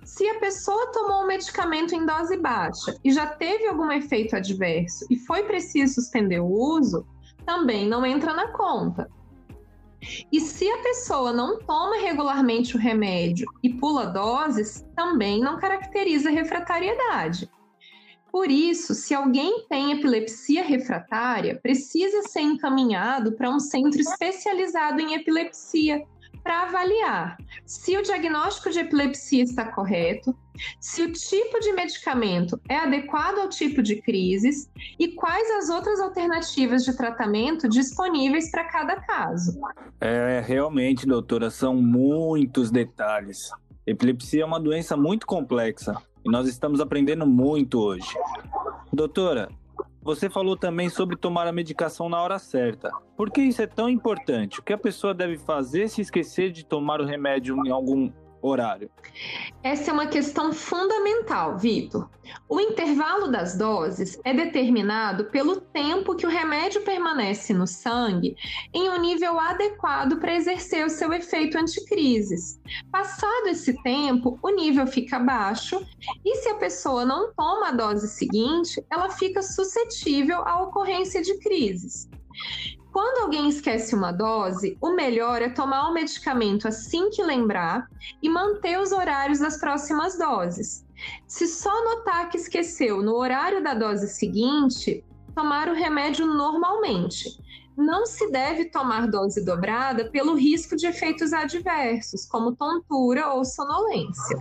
Se 0.03 0.27
a 0.27 0.37
pessoa 0.37 0.91
tomou 0.91 1.23
um 1.23 1.27
medicamento 1.27 1.95
em 1.95 2.05
dose 2.05 2.35
baixa 2.35 2.93
e 3.05 3.13
já 3.13 3.25
teve 3.25 3.65
algum 3.67 3.89
efeito 3.89 4.35
adverso 4.35 5.05
e 5.09 5.15
foi 5.15 5.43
preciso 5.43 5.93
suspender 5.93 6.41
o 6.41 6.51
uso, 6.51 7.07
também 7.45 7.87
não 7.87 8.05
entra 8.05 8.33
na 8.33 8.49
conta. 8.49 9.09
E 10.31 10.39
se 10.39 10.69
a 10.69 10.77
pessoa 10.79 11.33
não 11.33 11.59
toma 11.59 11.97
regularmente 11.97 12.75
o 12.75 12.79
remédio 12.79 13.47
e 13.63 13.69
pula 13.69 14.05
doses, 14.07 14.85
também 14.95 15.39
não 15.39 15.57
caracteriza 15.59 16.29
refratariedade. 16.29 17.49
Por 18.31 18.51
isso, 18.51 18.93
se 18.93 19.13
alguém 19.13 19.65
tem 19.69 19.93
epilepsia 19.93 20.61
refratária, 20.61 21.57
precisa 21.61 22.21
ser 22.23 22.41
encaminhado 22.41 23.31
para 23.31 23.49
um 23.49 23.59
centro 23.61 24.01
especializado 24.01 24.99
em 24.99 25.13
epilepsia 25.13 26.05
para 26.45 26.61
avaliar 26.61 27.37
se 27.65 27.97
o 27.97 28.03
diagnóstico 28.03 28.69
de 28.69 28.77
epilepsia 28.77 29.41
está 29.41 29.65
correto, 29.65 30.37
se 30.79 31.01
o 31.01 31.11
tipo 31.11 31.59
de 31.59 31.73
medicamento 31.73 32.61
é 32.69 32.77
adequado 32.77 33.39
ao 33.39 33.49
tipo 33.49 33.81
de 33.81 33.95
crises 33.95 34.69
e 34.99 35.07
quais 35.07 35.49
as 35.57 35.69
outras 35.71 35.99
alternativas 35.99 36.85
de 36.85 36.95
tratamento 36.95 37.67
disponíveis 37.67 38.51
para 38.51 38.63
cada 38.65 38.95
caso. 38.97 39.59
É, 39.99 40.39
realmente, 40.45 41.07
doutora, 41.07 41.49
são 41.49 41.73
muitos 41.81 42.69
detalhes. 42.69 43.49
Epilepsia 43.87 44.43
é 44.43 44.45
uma 44.45 44.59
doença 44.59 44.95
muito 44.95 45.25
complexa 45.25 45.95
e 46.23 46.29
nós 46.29 46.47
estamos 46.47 46.79
aprendendo 46.79 47.25
muito 47.25 47.79
hoje. 47.79 48.13
Doutora, 48.93 49.49
você 50.05 50.29
falou 50.29 50.55
também 50.55 50.87
sobre 50.87 51.15
tomar 51.15 51.47
a 51.47 51.51
medicação 51.51 52.07
na 52.07 52.21
hora 52.21 52.37
certa. 52.37 52.91
Por 53.17 53.31
que 53.31 53.41
isso 53.41 53.59
é 53.59 53.65
tão 53.65 53.89
importante? 53.89 54.59
O 54.59 54.63
que 54.63 54.71
a 54.71 54.77
pessoa 54.77 55.15
deve 55.15 55.35
fazer 55.35 55.89
se 55.89 55.99
esquecer 55.99 56.51
de 56.51 56.63
tomar 56.63 57.01
o 57.01 57.05
remédio 57.05 57.57
em 57.65 57.71
algum 57.71 58.11
horário? 58.47 58.89
Essa 59.63 59.91
é 59.91 59.93
uma 59.93 60.07
questão 60.07 60.53
fundamental, 60.53 61.57
Vitor. 61.57 62.09
O 62.49 62.59
intervalo 62.59 63.27
das 63.27 63.57
doses 63.57 64.19
é 64.23 64.33
determinado 64.33 65.25
pelo 65.25 65.61
tempo 65.61 66.15
que 66.15 66.25
o 66.25 66.29
remédio 66.29 66.81
permanece 66.81 67.53
no 67.53 67.67
sangue 67.67 68.35
em 68.73 68.89
um 68.89 68.99
nível 68.99 69.39
adequado 69.39 70.19
para 70.19 70.35
exercer 70.35 70.85
o 70.85 70.89
seu 70.89 71.13
efeito 71.13 71.57
anticrises. 71.57 72.59
Passado 72.91 73.47
esse 73.47 73.73
tempo, 73.83 74.39
o 74.41 74.49
nível 74.49 74.85
fica 74.87 75.19
baixo 75.19 75.85
e 76.23 76.35
se 76.37 76.49
a 76.49 76.55
pessoa 76.55 77.05
não 77.05 77.33
toma 77.33 77.69
a 77.69 77.71
dose 77.71 78.07
seguinte, 78.07 78.83
ela 78.91 79.09
fica 79.09 79.41
suscetível 79.41 80.37
à 80.47 80.61
ocorrência 80.63 81.21
de 81.21 81.37
crises. 81.39 82.09
Quando 82.95 83.23
alguém 83.23 83.49
esquece 83.49 83.93
uma 83.93 84.13
dose, 84.13 84.77
o 84.79 84.91
melhor 84.91 85.41
é 85.41 85.49
tomar 85.49 85.89
o 85.89 85.93
medicamento 85.93 86.65
assim 86.65 87.09
que 87.09 87.21
lembrar 87.21 87.89
e 88.23 88.29
manter 88.29 88.79
os 88.79 88.93
horários 88.93 89.39
das 89.39 89.59
próximas 89.59 90.17
doses. 90.17 90.87
Se 91.27 91.45
só 91.45 91.83
notar 91.83 92.29
que 92.29 92.37
esqueceu 92.37 93.01
no 93.01 93.15
horário 93.15 93.61
da 93.61 93.73
dose 93.73 94.07
seguinte, 94.07 95.03
tomar 95.35 95.67
o 95.67 95.73
remédio 95.73 96.25
normalmente. 96.25 97.37
Não 97.75 98.05
se 98.05 98.31
deve 98.31 98.69
tomar 98.69 99.09
dose 99.09 99.43
dobrada 99.43 100.09
pelo 100.09 100.33
risco 100.33 100.77
de 100.77 100.87
efeitos 100.87 101.33
adversos, 101.33 102.25
como 102.25 102.55
tontura 102.55 103.27
ou 103.33 103.43
sonolência. 103.43 104.37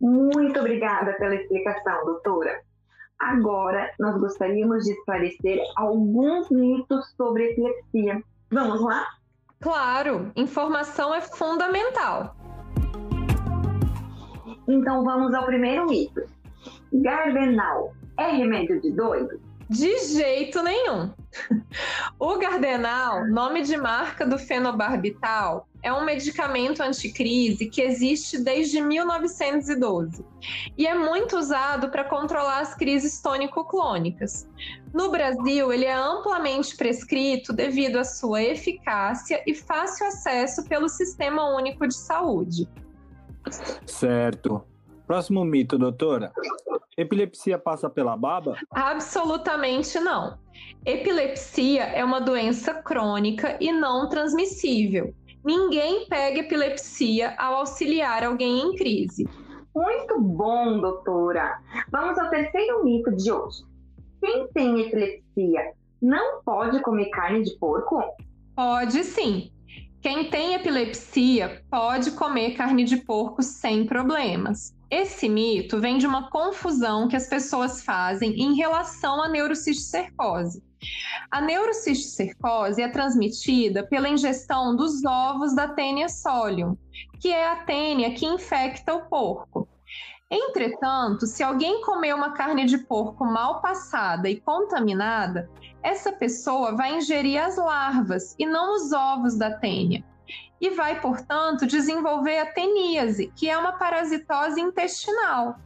Muito 0.00 0.56
obrigada 0.60 1.14
pela 1.14 1.34
explicação, 1.34 2.04
doutora. 2.04 2.62
Agora, 3.22 3.88
nós 4.00 4.18
gostaríamos 4.18 4.82
de 4.82 4.92
esclarecer 4.92 5.60
alguns 5.76 6.50
mitos 6.50 7.14
sobre 7.16 7.52
epilepsia. 7.52 8.20
Vamos 8.50 8.80
lá? 8.80 9.06
Claro, 9.60 10.32
informação 10.34 11.14
é 11.14 11.20
fundamental. 11.20 12.34
Então 14.66 15.04
vamos 15.04 15.32
ao 15.34 15.46
primeiro 15.46 15.86
mito. 15.86 16.20
Gardenal 16.92 17.94
é 18.18 18.28
remédio 18.32 18.80
de 18.80 18.90
doido? 18.90 19.40
De 19.70 19.98
jeito 20.00 20.60
nenhum. 20.60 21.12
O 22.18 22.38
Gardenal, 22.38 23.26
nome 23.28 23.62
de 23.62 23.76
marca 23.76 24.26
do 24.26 24.38
fenobarbital, 24.38 25.66
é 25.82 25.92
um 25.92 26.04
medicamento 26.04 26.82
anticrise 26.82 27.68
que 27.68 27.82
existe 27.82 28.38
desde 28.38 28.80
1912 28.80 30.24
e 30.78 30.86
é 30.86 30.94
muito 30.94 31.36
usado 31.36 31.90
para 31.90 32.04
controlar 32.04 32.60
as 32.60 32.74
crises 32.74 33.20
tônico-clônicas. 33.20 34.48
No 34.94 35.10
Brasil, 35.10 35.72
ele 35.72 35.84
é 35.84 35.94
amplamente 35.94 36.76
prescrito 36.76 37.52
devido 37.52 37.96
à 37.96 38.04
sua 38.04 38.42
eficácia 38.42 39.42
e 39.46 39.54
fácil 39.54 40.06
acesso 40.06 40.64
pelo 40.68 40.88
Sistema 40.88 41.48
Único 41.56 41.86
de 41.88 41.94
Saúde. 41.94 42.68
Certo. 43.86 44.64
Próximo 45.06 45.44
mito, 45.44 45.78
doutora. 45.78 46.32
Epilepsia 46.96 47.58
passa 47.58 47.88
pela 47.88 48.16
baba? 48.16 48.56
Absolutamente 48.70 49.98
não. 50.00 50.38
Epilepsia 50.84 51.84
é 51.84 52.04
uma 52.04 52.20
doença 52.20 52.74
crônica 52.74 53.56
e 53.60 53.72
não 53.72 54.08
transmissível. 54.08 55.14
Ninguém 55.44 56.06
pega 56.08 56.40
epilepsia 56.40 57.34
ao 57.38 57.56
auxiliar 57.56 58.24
alguém 58.24 58.60
em 58.60 58.74
crise. 58.76 59.28
Muito 59.74 60.20
bom, 60.20 60.80
doutora. 60.80 61.58
Vamos 61.90 62.18
ao 62.18 62.28
terceiro 62.30 62.84
mito 62.84 63.10
de 63.16 63.32
hoje. 63.32 63.62
quem 64.20 64.46
tem 64.48 64.80
epilepsia 64.80 65.72
não 66.00 66.42
pode 66.42 66.80
comer 66.82 67.10
carne 67.10 67.42
de 67.42 67.56
porco? 67.58 68.02
Pode 68.54 69.02
sim. 69.04 69.51
Quem 70.02 70.28
tem 70.28 70.54
epilepsia 70.54 71.62
pode 71.70 72.10
comer 72.10 72.56
carne 72.56 72.82
de 72.82 72.96
porco 72.96 73.40
sem 73.40 73.86
problemas. 73.86 74.74
Esse 74.90 75.28
mito 75.28 75.80
vem 75.80 75.96
de 75.96 76.08
uma 76.08 76.28
confusão 76.28 77.06
que 77.06 77.14
as 77.14 77.28
pessoas 77.28 77.84
fazem 77.84 78.32
em 78.32 78.56
relação 78.56 79.22
à 79.22 79.28
neurocisticercose. 79.28 80.60
A 81.30 81.40
neurocisticercose 81.40 82.82
é 82.82 82.88
transmitida 82.88 83.86
pela 83.86 84.08
ingestão 84.08 84.74
dos 84.74 85.04
ovos 85.04 85.54
da 85.54 85.68
Tênia 85.68 86.08
solium, 86.08 86.76
que 87.20 87.28
é 87.28 87.48
a 87.48 87.64
tênia 87.64 88.12
que 88.12 88.26
infecta 88.26 88.92
o 88.92 89.02
porco. 89.02 89.61
Entretanto, 90.34 91.26
se 91.26 91.42
alguém 91.42 91.82
comer 91.82 92.14
uma 92.14 92.30
carne 92.32 92.64
de 92.64 92.78
porco 92.78 93.22
mal 93.22 93.60
passada 93.60 94.30
e 94.30 94.40
contaminada, 94.40 95.50
essa 95.82 96.10
pessoa 96.10 96.74
vai 96.74 96.96
ingerir 96.96 97.38
as 97.38 97.58
larvas 97.58 98.34
e 98.38 98.46
não 98.46 98.74
os 98.74 98.94
ovos 98.94 99.36
da 99.36 99.52
tênia. 99.52 100.02
E 100.58 100.70
vai, 100.70 100.98
portanto, 101.02 101.66
desenvolver 101.66 102.38
a 102.38 102.46
teníase, 102.46 103.30
que 103.36 103.50
é 103.50 103.58
uma 103.58 103.72
parasitose 103.72 104.58
intestinal. 104.58 105.56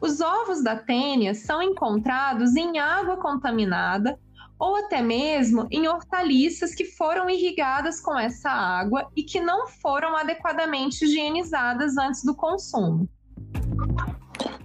Os 0.00 0.20
ovos 0.20 0.60
da 0.64 0.74
tênia 0.74 1.32
são 1.32 1.62
encontrados 1.62 2.56
em 2.56 2.80
água 2.80 3.16
contaminada 3.16 4.18
ou 4.58 4.74
até 4.74 5.00
mesmo 5.00 5.68
em 5.70 5.86
hortaliças 5.86 6.74
que 6.74 6.84
foram 6.84 7.30
irrigadas 7.30 8.00
com 8.00 8.18
essa 8.18 8.50
água 8.50 9.08
e 9.14 9.22
que 9.22 9.40
não 9.40 9.68
foram 9.68 10.16
adequadamente 10.16 11.04
higienizadas 11.04 11.96
antes 11.96 12.24
do 12.24 12.34
consumo. 12.34 13.08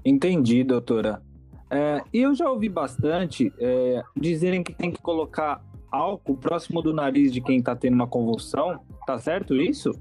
Entendi, 0.05 0.63
doutora. 0.63 1.21
É, 1.69 2.01
eu 2.13 2.35
já 2.35 2.49
ouvi 2.49 2.69
bastante 2.69 3.51
é, 3.59 4.03
dizerem 4.15 4.63
que 4.63 4.71
tem 4.71 4.91
que 4.91 5.01
colocar 5.01 5.61
álcool 5.91 6.37
próximo 6.37 6.81
do 6.81 6.93
nariz 6.93 7.31
de 7.31 7.41
quem 7.41 7.57
está 7.57 7.75
tendo 7.75 7.95
uma 7.95 8.07
convulsão. 8.07 8.79
Tá 9.07 9.17
certo 9.17 9.55
isso? 9.55 9.91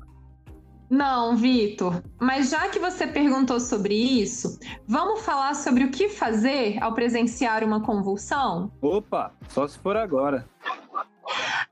Não, 0.90 1.34
Vitor. 1.36 2.02
Mas 2.20 2.50
já 2.50 2.68
que 2.68 2.78
você 2.78 3.06
perguntou 3.06 3.58
sobre 3.58 3.94
isso, 3.94 4.58
vamos 4.86 5.22
falar 5.22 5.54
sobre 5.54 5.84
o 5.84 5.90
que 5.90 6.08
fazer 6.08 6.80
ao 6.82 6.92
presenciar 6.92 7.64
uma 7.64 7.80
convulsão? 7.80 8.70
Opa, 8.82 9.32
só 9.48 9.66
se 9.66 9.78
for 9.78 9.96
agora. 9.96 10.46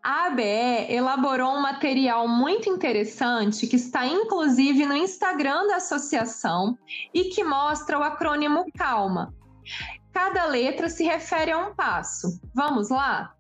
A 0.05 0.27
ABE 0.27 0.93
elaborou 0.93 1.55
um 1.55 1.62
material 1.62 2.27
muito 2.27 2.69
interessante 2.69 3.69
que 3.69 3.77
está 3.77 4.05
inclusive 4.05 4.85
no 4.85 4.97
Instagram 4.97 5.69
da 5.69 5.77
associação 5.77 6.77
e 7.15 7.25
que 7.25 7.45
mostra 7.45 7.99
o 7.99 8.03
acrônimo 8.03 8.67
CALMA, 8.77 9.33
Cada 10.12 10.45
letra 10.47 10.88
se 10.88 11.05
refere 11.05 11.53
a 11.53 11.59
um 11.59 11.75
passo. 11.75 12.41
Vamos 12.55 12.91
lá? 12.91 13.35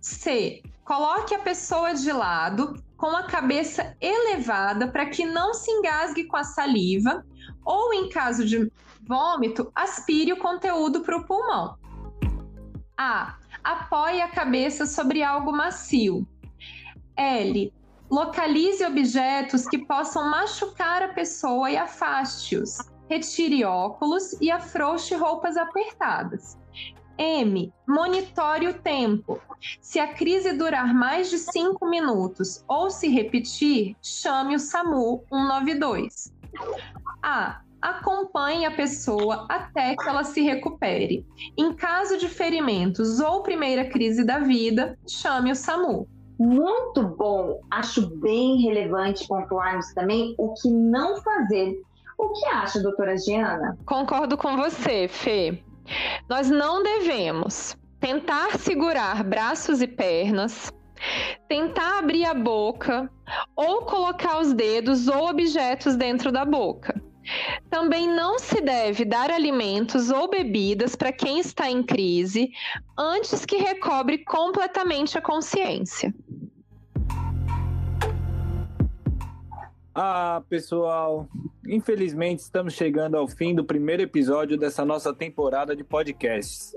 C. 0.00 0.62
Coloque 0.84 1.34
a 1.34 1.38
pessoa 1.38 1.94
de 1.94 2.10
lado 2.10 2.74
com 2.96 3.14
a 3.14 3.24
cabeça 3.24 3.96
elevada 4.00 4.88
para 4.88 5.06
que 5.06 5.24
não 5.24 5.54
se 5.54 5.70
engasgue 5.70 6.24
com 6.24 6.36
a 6.36 6.44
saliva 6.44 7.24
ou, 7.64 7.94
em 7.94 8.08
caso 8.08 8.44
de 8.44 8.70
vômito, 9.06 9.70
aspire 9.74 10.32
o 10.32 10.38
conteúdo 10.38 11.02
para 11.02 11.16
o 11.16 11.24
pulmão. 11.24 11.78
A. 12.98 13.39
Apoie 13.62 14.22
a 14.22 14.28
cabeça 14.28 14.86
sobre 14.86 15.22
algo 15.22 15.52
macio. 15.52 16.26
L. 17.16 17.72
Localize 18.10 18.84
objetos 18.84 19.66
que 19.66 19.78
possam 19.78 20.30
machucar 20.30 21.02
a 21.02 21.08
pessoa 21.08 21.70
e 21.70 21.76
afaste-os 21.76 22.78
retire 23.10 23.64
óculos 23.64 24.40
e 24.40 24.52
afrouxe 24.52 25.16
roupas 25.16 25.56
apertadas. 25.56 26.56
M. 27.18 27.72
Monitore 27.86 28.68
o 28.68 28.78
tempo. 28.78 29.42
Se 29.80 29.98
a 29.98 30.14
crise 30.14 30.52
durar 30.52 30.94
mais 30.94 31.28
de 31.28 31.38
5 31.38 31.84
minutos 31.86 32.64
ou 32.68 32.88
se 32.88 33.08
repetir, 33.08 33.96
chame 34.00 34.54
o 34.54 34.60
SAMU 34.60 35.24
192. 35.28 36.32
A. 37.20 37.60
Acompanhe 37.80 38.66
a 38.66 38.70
pessoa 38.70 39.46
até 39.48 39.96
que 39.96 40.08
ela 40.08 40.24
se 40.24 40.42
recupere. 40.42 41.26
Em 41.56 41.72
caso 41.72 42.18
de 42.18 42.28
ferimentos 42.28 43.20
ou 43.20 43.42
primeira 43.42 43.84
crise 43.86 44.24
da 44.24 44.38
vida, 44.38 44.98
chame 45.08 45.50
o 45.50 45.56
SAMU. 45.56 46.06
Muito 46.38 47.02
bom! 47.02 47.60
Acho 47.70 48.06
bem 48.18 48.62
relevante 48.62 49.26
pontuarmos 49.28 49.92
também 49.94 50.34
o 50.38 50.54
que 50.54 50.70
não 50.70 51.20
fazer 51.22 51.80
o 52.20 52.28
que 52.28 52.46
acha, 52.46 52.80
doutora 52.80 53.16
Giana? 53.16 53.78
Concordo 53.86 54.36
com 54.36 54.54
você, 54.54 55.08
Fê. 55.08 55.62
Nós 56.28 56.50
não 56.50 56.82
devemos 56.82 57.74
tentar 57.98 58.58
segurar 58.58 59.24
braços 59.24 59.80
e 59.80 59.86
pernas, 59.86 60.70
tentar 61.48 61.98
abrir 61.98 62.26
a 62.26 62.34
boca 62.34 63.10
ou 63.56 63.86
colocar 63.86 64.38
os 64.38 64.52
dedos 64.52 65.08
ou 65.08 65.30
objetos 65.30 65.96
dentro 65.96 66.30
da 66.30 66.44
boca. 66.44 67.02
Também 67.68 68.08
não 68.08 68.38
se 68.38 68.60
deve 68.60 69.04
dar 69.04 69.30
alimentos 69.30 70.10
ou 70.10 70.28
bebidas 70.28 70.96
para 70.96 71.12
quem 71.12 71.40
está 71.40 71.70
em 71.70 71.82
crise 71.82 72.50
antes 72.98 73.44
que 73.44 73.56
recobre 73.56 74.18
completamente 74.18 75.16
a 75.16 75.22
consciência. 75.22 76.14
Ah, 79.94 80.42
pessoal, 80.48 81.28
infelizmente 81.66 82.38
estamos 82.38 82.74
chegando 82.74 83.16
ao 83.16 83.26
fim 83.26 83.54
do 83.54 83.64
primeiro 83.64 84.02
episódio 84.02 84.56
dessa 84.56 84.84
nossa 84.84 85.12
temporada 85.12 85.74
de 85.74 85.82
podcasts. 85.82 86.74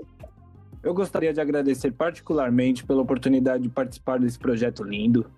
Eu 0.82 0.92
gostaria 0.92 1.32
de 1.32 1.40
agradecer 1.40 1.92
particularmente 1.92 2.84
pela 2.84 3.00
oportunidade 3.00 3.62
de 3.62 3.68
participar 3.70 4.18
desse 4.18 4.38
projeto 4.38 4.82
lindo. 4.82 5.30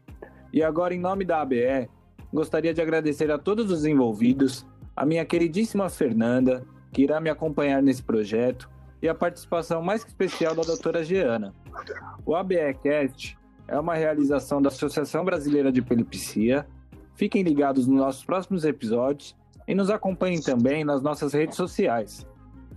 E 0.53 0.63
agora, 0.63 0.95
em 0.95 0.99
nome 0.99 1.25
da 1.25 1.43
ABE, 1.43 1.89
gostaria 2.33 2.75
de 2.75 2.83
agradecer 2.83 3.31
a 3.31 3.39
todos 3.39 3.71
os 3.71 3.85
envolvidos, 3.85 4.67
a 4.97 5.05
minha 5.05 5.25
queridíssima 5.25 5.89
Fernanda, 5.89 6.65
que 6.93 7.03
irá 7.03 7.21
me 7.21 7.29
acompanhar 7.29 7.83
nesse 7.83 8.03
projeto, 8.03 8.69
e 9.03 9.09
a 9.09 9.15
participação 9.15 9.83
mais 9.83 10.05
especial 10.05 10.55
da 10.55 10.63
doutora 10.63 11.05
Geana. 11.05 11.55
O 12.25 12.35
ABEcast 12.35 13.37
é 13.69 13.79
uma 13.79 13.95
realização 13.95 14.63
da 14.63 14.69
Associação 14.69 15.25
Brasileira 15.25 15.71
de 15.71 15.81
Epilepsia 15.81 16.67
Fiquem 17.17 17.43
ligados 17.43 17.87
nos 17.87 17.99
nossos 17.99 18.25
próximos 18.25 18.65
episódios 18.65 19.35
e 19.67 19.75
nos 19.75 19.89
acompanhem 19.89 20.41
também 20.41 20.85
nas 20.85 21.01
nossas 21.01 21.33
redes 21.33 21.57
sociais. 21.57 22.27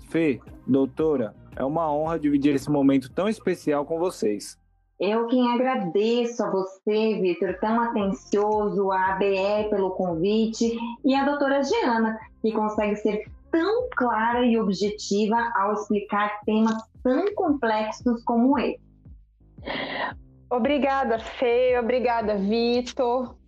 Fê, 0.10 0.39
doutora, 0.65 1.36
é 1.58 1.63
uma 1.63 1.93
honra 1.93 2.17
dividir 2.17 2.55
esse 2.55 2.71
momento 2.71 3.12
tão 3.12 3.27
especial 3.27 3.86
com 3.86 3.99
vocês. 3.99 4.58
Eu 4.99 5.27
quem 5.27 5.47
agradeço 5.49 6.43
a 6.43 6.51
você, 6.51 7.19
Vitor, 7.21 7.57
tão 7.62 7.79
atencioso, 7.79 8.91
a 8.91 9.13
ABE 9.13 9.69
pelo 9.69 9.91
convite 9.91 10.77
e 11.05 11.15
a 11.15 11.23
doutora 11.23 11.63
Giana, 11.63 12.19
que 12.41 12.51
consegue 12.51 12.97
ser 12.97 13.23
tão 13.49 13.88
clara 13.95 14.45
e 14.45 14.59
objetiva 14.59 15.38
ao 15.55 15.73
explicar 15.73 16.41
temas 16.45 16.83
tão 17.01 17.33
complexos 17.33 18.21
como 18.23 18.59
esse. 18.59 18.81
Obrigada, 20.49 21.17
Fê, 21.17 21.79
obrigada, 21.79 22.35
Vitor. 22.35 23.38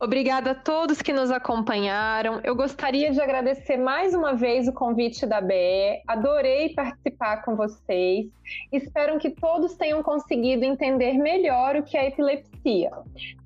Obrigada 0.00 0.52
a 0.52 0.54
todos 0.54 1.02
que 1.02 1.12
nos 1.12 1.30
acompanharam. 1.30 2.40
Eu 2.42 2.54
gostaria 2.54 3.10
de 3.10 3.20
agradecer 3.20 3.76
mais 3.76 4.14
uma 4.14 4.34
vez 4.34 4.68
o 4.68 4.72
convite 4.72 5.26
da 5.26 5.40
BE. 5.40 6.02
Adorei 6.06 6.74
participar 6.74 7.44
com 7.44 7.56
vocês. 7.56 8.26
Espero 8.72 9.18
que 9.18 9.30
todos 9.30 9.74
tenham 9.76 10.02
conseguido 10.02 10.64
entender 10.64 11.14
melhor 11.14 11.76
o 11.76 11.82
que 11.82 11.96
é 11.96 12.08
epilepsia. 12.08 12.90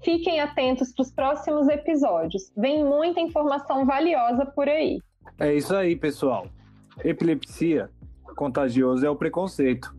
Fiquem 0.02 0.40
atentos 0.40 0.92
para 0.92 1.02
os 1.02 1.12
próximos 1.12 1.68
episódios. 1.68 2.52
Vem 2.56 2.84
muita 2.84 3.20
informação 3.20 3.84
valiosa 3.84 4.46
por 4.46 4.68
aí. 4.68 4.98
É 5.38 5.52
isso 5.54 5.74
aí, 5.74 5.96
pessoal. 5.96 6.46
Epilepsia 7.04 7.90
contagioso 8.34 9.06
é 9.06 9.10
o 9.10 9.16
preconceito. 9.16 9.94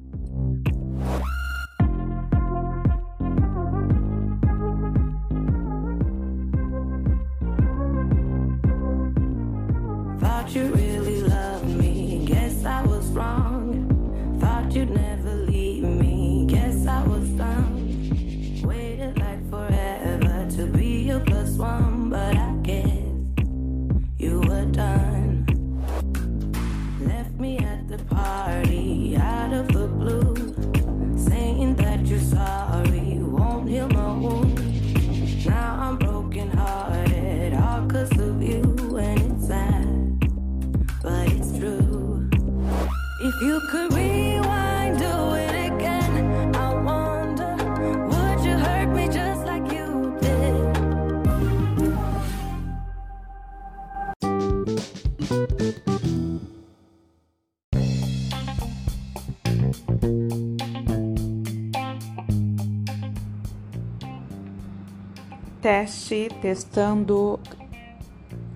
Teste, 65.86 66.30
testando, 66.41 67.39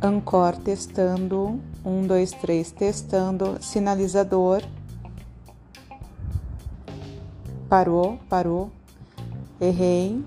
Ancor, 0.01 0.57
testando, 0.57 1.61
um, 1.85 2.01
dois, 2.01 2.31
três, 2.31 2.71
testando, 2.71 3.59
sinalizador, 3.61 4.63
parou, 7.69 8.19
parou, 8.27 8.71
errei, 9.61 10.25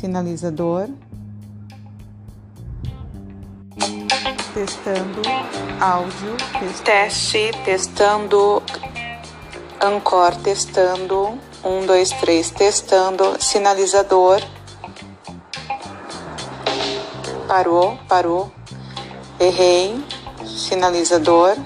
sinalizador, 0.00 0.88
testando, 4.54 5.20
áudio, 5.78 6.36
test... 6.58 6.82
teste, 6.82 7.50
testando, 7.66 8.62
Ancor, 9.78 10.34
testando, 10.36 11.38
um, 11.62 11.84
dois, 11.84 12.08
três, 12.12 12.50
testando, 12.50 13.36
sinalizador, 13.38 14.40
parou, 17.50 17.98
parou, 18.08 18.52
errei, 19.40 20.00
sinalizador. 20.46 21.56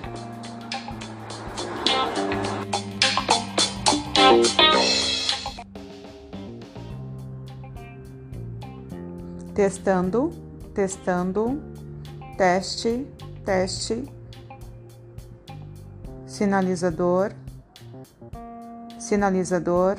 Testando, 9.55 10.31
testando, 10.75 11.63
teste, 12.39 13.07
teste, 13.45 14.09
sinalizador, 16.27 17.35
sinalizador. 18.99 19.99